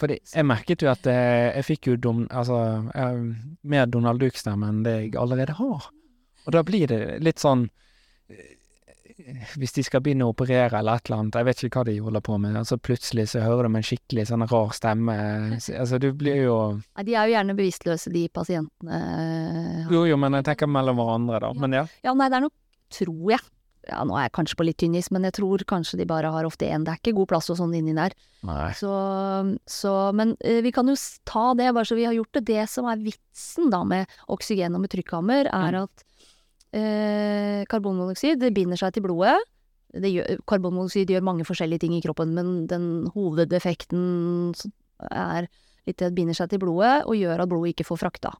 [0.00, 2.58] Fordi jeg merket jo at jeg, jeg fikk jo dum, altså,
[2.90, 3.36] jeg,
[3.70, 5.86] mer Donald Duck-stemme enn det jeg allerede har.
[6.44, 7.68] Og da blir det litt sånn
[8.28, 8.53] eh,
[9.54, 11.94] Hvis de skal begynne å operere eller et eller annet, jeg vet ikke hva de
[12.02, 15.14] holder på med, og så plutselig så hører du med en skikkelig sånn rar stemme.
[15.54, 18.98] Altså, du blir jo ja, de er jo gjerne bevisstløse, de pasientene.
[19.92, 21.52] Jo, jo, men jeg tenker mellom hverandre, da.
[21.62, 21.84] Men ja.
[22.06, 22.56] Ja, nei, det er nok,
[22.94, 23.44] tror jeg
[23.84, 26.30] Ja, nå er jeg kanskje på litt tynn is, men jeg tror kanskje de bare
[26.32, 26.86] har ofte én.
[26.86, 28.14] Det er ikke god plass og sånn inni der.
[28.48, 28.70] Nei.
[28.78, 28.90] Så,
[29.68, 30.96] så Men eh, vi kan jo
[31.28, 32.46] ta det, bare så vi har gjort det.
[32.48, 36.13] Det som er vitsen da med oksygen og med trykkhammer, er at eh,
[37.70, 39.36] karbonmonoksid det binder seg til blodet.
[39.94, 44.54] Det gjør, karbonmonoksid gjør mange forskjellige ting i kroppen, men den hovedeffekten
[45.10, 45.46] er
[45.86, 48.34] litt det at binder seg til blodet og gjør at blodet ikke får frakta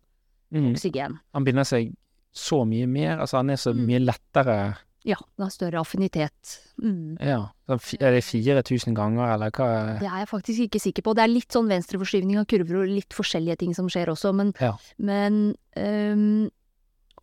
[0.54, 0.68] Mm.
[0.74, 1.16] oksygen.
[1.34, 1.88] Han binder seg
[2.32, 3.86] så mye mer, altså han er så Mm.
[3.86, 4.76] mye lettere
[5.06, 6.60] Ja, den har større affinitet.
[6.82, 7.18] Mm.
[7.20, 7.50] Ja.
[7.68, 9.98] Er det 4000 ganger, eller hva?
[10.00, 11.14] Det er jeg faktisk ikke sikker på.
[11.14, 14.54] Det er litt sånn venstreforskyvning av kurver og litt forskjellige ting som skjer også, men,
[14.58, 14.72] Ja.
[14.98, 16.48] men øhm,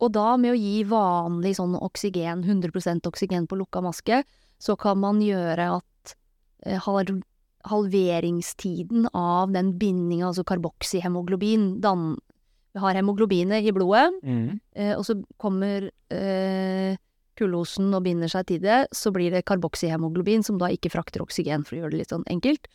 [0.00, 4.22] Og da med å gi vanlig sånn oksygen, 100% oksygen på lukka maske,
[4.62, 6.14] så kan man gjøre at
[6.66, 6.80] eh,
[7.70, 12.16] halveringstiden av den bindinga, altså karboksyhemoglobin, dan
[12.72, 14.60] Vi har hemoglobinet i blodet, Mm.
[14.74, 16.96] Eh, og så kommer eh,
[17.36, 21.66] kullosen og binder seg til det, så blir det karboksyhemoglobin, som da ikke frakter oksygen,
[21.66, 22.68] for å gjøre det litt sånn enkelt.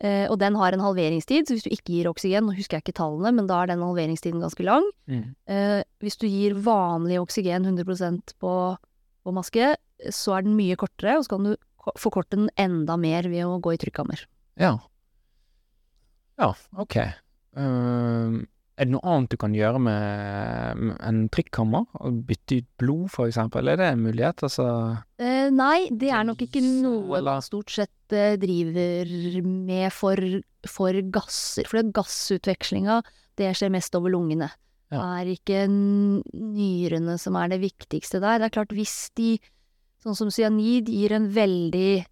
[0.00, 2.84] Eh, og den har en halveringstid, så hvis du ikke gir oksygen, nå husker jeg
[2.86, 4.84] ikke tallene, men da er den halveringstiden ganske lang.
[5.10, 5.24] Mm.
[5.50, 8.52] Eh, hvis du gir vanlig oksygen 100% på,
[9.26, 9.72] på maske,
[10.14, 13.42] så er den mye kortere, og så kan du ko- forkorte den enda mer ved
[13.48, 14.22] å gå i trykkammer.
[14.62, 14.76] Ja.
[16.38, 16.94] Ja, ok.
[17.58, 18.44] Ehm,
[18.78, 21.84] er det noe annet du kan gjøre med, en trykkammer?
[22.28, 23.68] Bytte ut blod, for eksempel?
[23.72, 24.44] Er det en mulighet?
[24.46, 24.66] Altså
[25.18, 29.10] Eh, nei, det er nok ikke noe man stort sett eh, driver
[29.42, 30.16] med for,
[30.70, 31.66] for gasser.
[31.66, 33.00] For det gassutvekslinga,
[33.38, 34.52] det skjer mest over lungene.
[34.88, 35.02] Det Ja.
[35.20, 38.38] er ikke nyrene som er det viktigste der.
[38.40, 39.34] Det er klart, hvis de,
[40.04, 42.06] sånn som cyanid, gir en veldig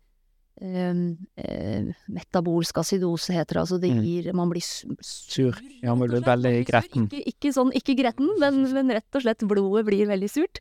[2.08, 3.62] metabolsk acidose, heter det.
[3.62, 4.02] Altså det Mm.
[4.04, 4.62] gir Man blir
[5.02, 5.54] sur.
[5.82, 7.08] Ja, man blir veldig gretten.
[7.08, 10.60] Ikke, ikke sånn, ikke gretten, men, men rett og slett blodet blir veldig surt.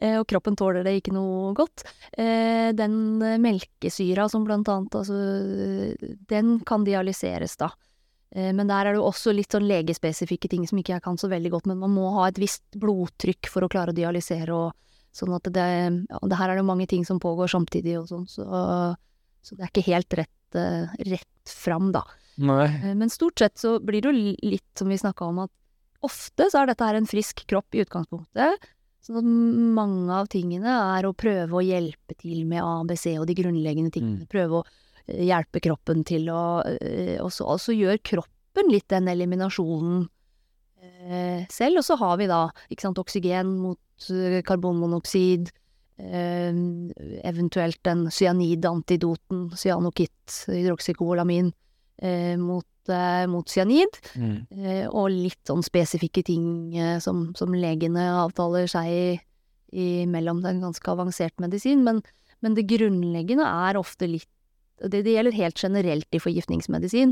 [0.00, 1.84] Eh, og kroppen tåler det ikke noe godt.
[2.16, 7.70] Eh, den eh, melkesyra som blant annet, altså eh, Den kan dialyseres da.
[8.32, 11.18] Eh, men der er det jo også litt sånn legespesifikke ting som ikke jeg kan
[11.20, 14.54] så veldig godt, men man må ha et visst blodtrykk for å klare å dialysere
[14.54, 14.72] og
[15.12, 15.68] sånn at det
[16.08, 18.46] Ja, det her er det mange ting som pågår samtidig og sånn, så,
[19.42, 22.04] så det er ikke helt rett, eh, rett fram, da.
[22.40, 22.66] Nei.
[22.68, 25.50] Eh, Men stort sett så blir det jo litt som vi snakka om, at
[26.06, 28.68] ofte så er dette her en frisk kropp i utgangspunktet.
[29.00, 30.68] Sånn at mange av tingene
[30.98, 34.28] er å prøve å hjelpe til med ABC og de grunnleggende tingene.
[34.28, 34.64] Prøve å
[35.06, 36.60] eh, hjelpe kroppen til å
[37.24, 40.08] Og så altså gjør kroppen litt den eliminasjonen
[41.48, 41.80] selv.
[41.80, 43.78] Og så har vi da sant, oksygen mot
[44.44, 45.48] karbonmonoksid.
[46.00, 46.54] Eh,
[47.28, 51.52] eventuelt den cyanidantidoten, cyanokitt, hydroksykolamin,
[52.02, 54.00] eh, mot, eh, mot cyanid.
[54.14, 54.46] Mm.
[54.50, 59.20] Eh, og litt sånn spesifikke ting som, som legene avtaler seg i,
[59.72, 60.40] i mellom.
[60.40, 62.02] Det er en ganske avansert medisin, men,
[62.40, 64.28] men det grunnleggende er ofte litt
[64.80, 67.10] det, det gjelder helt generelt i forgiftningsmedisin.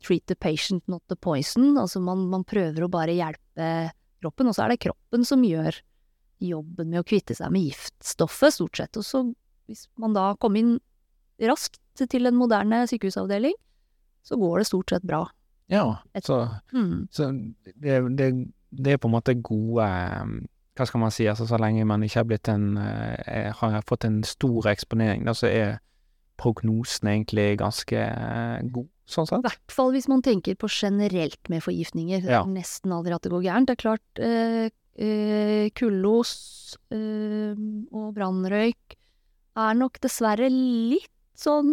[0.00, 1.74] Treat the patient, not the poison.
[1.76, 3.90] Altså man, man prøver å bare hjelpe
[4.22, 5.76] kroppen, og så er det kroppen som gjør
[6.40, 8.96] jobben med å kvitte seg med giftstoffet, stort sett.
[9.00, 9.24] Og så,
[9.66, 10.76] hvis man da kommer inn
[11.40, 11.80] raskt
[12.10, 13.54] til en moderne sykehusavdeling,
[14.26, 15.24] så går det stort sett bra.
[15.68, 16.36] Ja, så,
[16.72, 17.08] Mm.
[17.12, 17.26] så
[17.76, 18.28] det, det,
[18.70, 19.84] det er på en måte gode
[20.78, 24.04] Hva skal man si, altså så lenge man ikke har blitt en eh, Har fått
[24.06, 25.78] en stor eksponering, da, så er
[26.38, 29.42] prognosen egentlig ganske eh, god, sånn I sett.
[29.48, 32.22] hvert fall hvis man tenker på generelt med forgiftninger.
[32.30, 32.44] Ja.
[32.46, 33.66] nesten aldri at det går gærent.
[33.66, 34.68] Det er klart, eh,
[35.78, 36.32] kullos
[36.90, 37.54] eh,
[37.94, 38.96] og brannrøyk
[39.58, 41.68] er nok dessverre litt sånn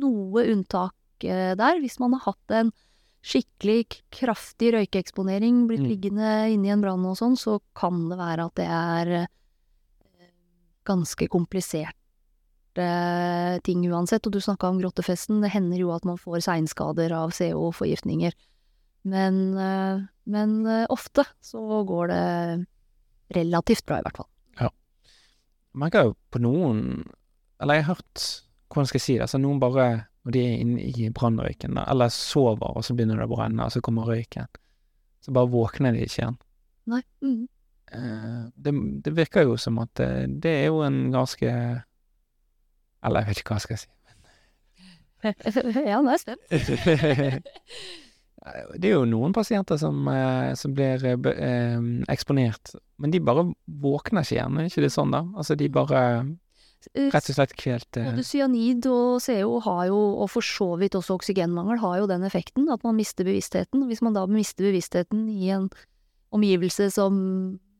[0.00, 1.80] noe unntak eh, der.
[1.82, 2.72] Hvis man har hatt en
[3.22, 5.90] skikkelig kraftig røykeeksponering, blitt Mm.
[5.92, 9.26] liggende inni en brann og sånn, så kan det være at det er eh,
[10.84, 11.94] ganske komplisert
[12.76, 14.26] eh, ting uansett.
[14.26, 15.40] Og du snakka om grottefesten.
[15.42, 18.32] Det hender jo at man får seinskader av CO-forgiftninger.
[19.02, 22.66] Men, eh, men eh, ofte så går det
[23.34, 24.28] relativt bra, i hvert fall.
[25.72, 26.80] Jeg merker jo på noen
[27.62, 28.24] Eller jeg har hørt
[28.68, 29.24] Hvordan skal jeg si det?
[29.24, 29.86] Altså noen bare
[30.22, 33.72] Når de er inne i brannrøyken, eller sover, og så begynner det å brenne, og
[33.74, 34.46] så kommer røyken.
[35.18, 36.36] Så bare våkner de ikke igjen.
[36.92, 37.00] Nei.
[37.26, 37.48] Mm.
[37.90, 40.06] Eh, det, det virker jo som at det,
[40.44, 41.50] det er jo en ganske
[43.02, 43.90] Eller jeg vet ikke hva jeg skal si.
[45.90, 47.42] ja, nå er jeg spent.
[48.42, 53.44] Det er jo noen pasienter som, eh, som blir eh, eh, eksponert, men de bare
[53.66, 55.22] våkner ikke igjen, er ikke det sånn da?
[55.38, 56.00] Altså de bare
[56.90, 60.96] rett og slett kvelt eh, Både cyanid og CO har jo, og for så vidt
[60.98, 63.86] også oksygenmangel, har jo den effekten at man mister bevisstheten.
[63.88, 65.68] Hvis man da mister bevisstheten i en
[66.32, 67.14] omgivelse som,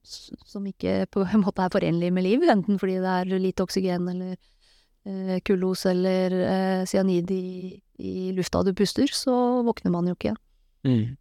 [0.05, 4.09] som ikke på en måte er forenlig med liv, enten fordi det er lite oksygen
[4.15, 9.35] eller eh, kullos eller eh, cyanid i, i lufta du puster, så
[9.67, 10.43] våkner man jo ikke igjen.
[10.89, 11.17] Mm.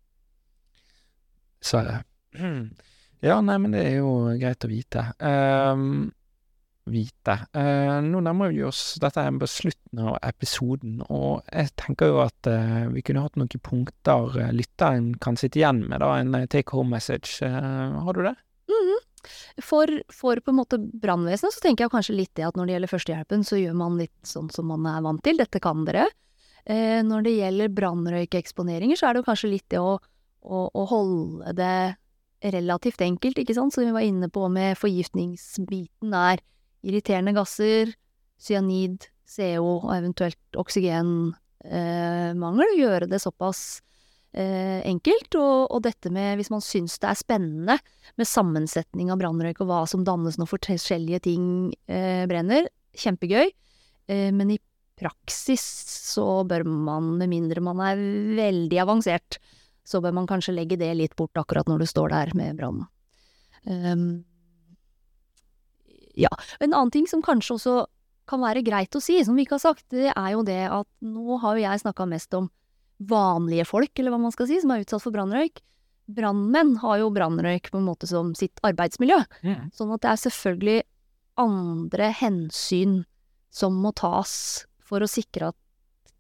[1.62, 2.02] Dessverre.
[3.22, 5.04] Ja, nei, men det er jo greit å vite.
[5.22, 6.08] Um,
[6.90, 7.36] vite.
[7.54, 12.24] Uh, nå nærmer vi oss Dette er på slutten av episoden, og jeg tenker jo
[12.24, 16.34] at uh, vi kunne hatt noen punkter uh, lytteren kan sitte igjen med, da, en
[16.50, 17.46] take home message.
[17.46, 18.34] Har du det?
[19.62, 22.76] For, for på en måte brannvesenet så tenker jeg kanskje litt det at når det
[22.76, 25.38] gjelder førstehjelpen, så gjør man litt sånn som man er vant til.
[25.38, 26.08] Dette kan dere.
[26.66, 29.92] Eh, når det gjelder brannrøykeksponeringer, så er det jo kanskje litt det å,
[30.42, 31.80] å, å holde det
[32.54, 36.38] relativt enkelt, ikke sant, som vi var inne på med forgiftningsbiten er
[36.82, 37.86] irriterende gasser,
[38.42, 38.98] cyanid,
[39.32, 42.68] CO og eventuelt oksygenmangel.
[42.68, 43.82] Eh, gjøre det såpass
[44.34, 45.36] eh, enkelt.
[45.40, 47.78] Og, og dette med, hvis man syns det er spennende
[48.20, 51.46] med sammensetning av brannrøyk og hva som dannes når forskjellige ting
[51.88, 53.52] eh, brenner, kjempegøy.
[54.12, 54.60] Eh, men i
[55.02, 55.64] praksis
[56.14, 58.02] så bør man, med mindre man er
[58.38, 59.40] veldig avansert,
[59.88, 62.86] så bør man kanskje legge det litt bort akkurat når du står der med brannen.
[63.66, 64.24] Um,
[66.18, 66.32] ja.
[66.60, 67.76] En annen ting som kanskje også
[68.30, 70.88] kan være greit å si, som vi ikke har sagt, det er jo det at
[71.04, 72.48] nå har jo jeg snakka mest om
[73.02, 75.64] vanlige folk, eller hva man skal si, som er utsatt for brannrøyk.
[76.12, 79.18] Brannmenn har jo brannrøyk på en måte som sitt arbeidsmiljø.
[79.76, 80.80] Sånn at det er selvfølgelig
[81.42, 83.02] andre hensyn
[83.52, 85.58] som må tas for å sikre at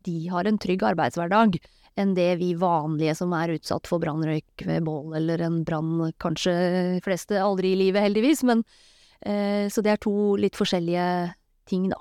[0.07, 1.59] de har en trygg arbeidshverdag,
[1.99, 6.53] enn det vi vanlige som er utsatt for brannrøyk ved bål eller en brann, kanskje
[6.95, 8.63] de fleste aldri i livet, heldigvis, men
[9.21, 11.05] eh, Så det er to litt forskjellige
[11.69, 11.99] ting, da.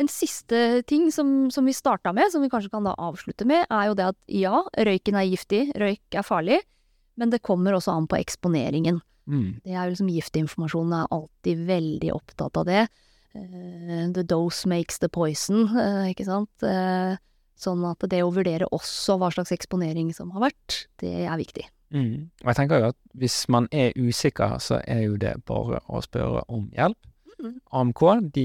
[0.00, 3.66] En siste ting som, som vi starta med, som vi kanskje kan da avslutte med,
[3.68, 6.60] er jo det at ja, røyken er giftig, røyk er farlig,
[7.20, 9.02] men det kommer også an på eksponeringen.
[9.28, 9.60] Mm.
[9.64, 12.86] Det er jo liksom Giftinformasjonen er alltid veldig opptatt av det.
[13.34, 16.50] Eh, the dose makes the poison, eh, ikke sant.
[16.66, 17.16] Eh,
[17.60, 21.66] sånn at det å vurdere også hva slags eksponering som har vært, det er viktig.
[21.92, 22.30] Mm.
[22.42, 26.00] Og jeg tenker jo at hvis man er usikker, så er jo det bare å
[26.02, 26.96] spørre om hjelp.
[27.40, 27.54] Mm.
[27.72, 28.02] AMK
[28.32, 28.44] de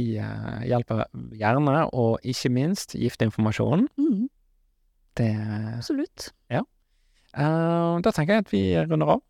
[0.70, 1.06] hjelper
[1.36, 3.88] gjerne, og ikke minst giftinformasjonen.
[4.00, 4.30] Mm,
[5.16, 5.32] Det
[5.78, 6.32] absolutt.
[6.50, 6.62] eh,
[8.02, 9.22] Da tenker jeg at vi runder av.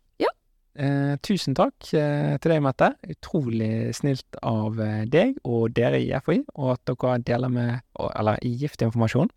[0.76, 2.90] Eh, tusen takk eh, til deg, Mette.
[3.08, 8.40] Utrolig snilt av eh, deg og dere i FHI, og at dere deler med Eller
[8.44, 9.32] i Giftinformasjon.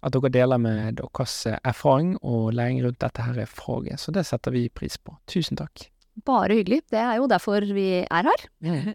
[0.00, 4.00] At dere deler med deres erfaring og læring rundt dette her faget.
[4.00, 5.16] Så det setter vi pris på.
[5.28, 5.88] Tusen takk.
[6.26, 6.82] Bare hyggelig.
[6.92, 8.46] Det er jo derfor vi er her.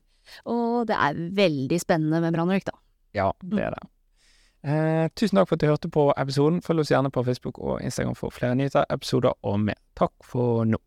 [0.49, 2.73] Og det er veldig spennende med brannrøyk, da.
[3.15, 3.83] Ja, det er det.
[4.65, 6.61] Eh, tusen takk for at du hørte på episoden.
[6.65, 9.77] Følg oss gjerne på Facebook og Instagram for flere nyheter, episoder og mer.
[9.97, 10.81] Takk for nå.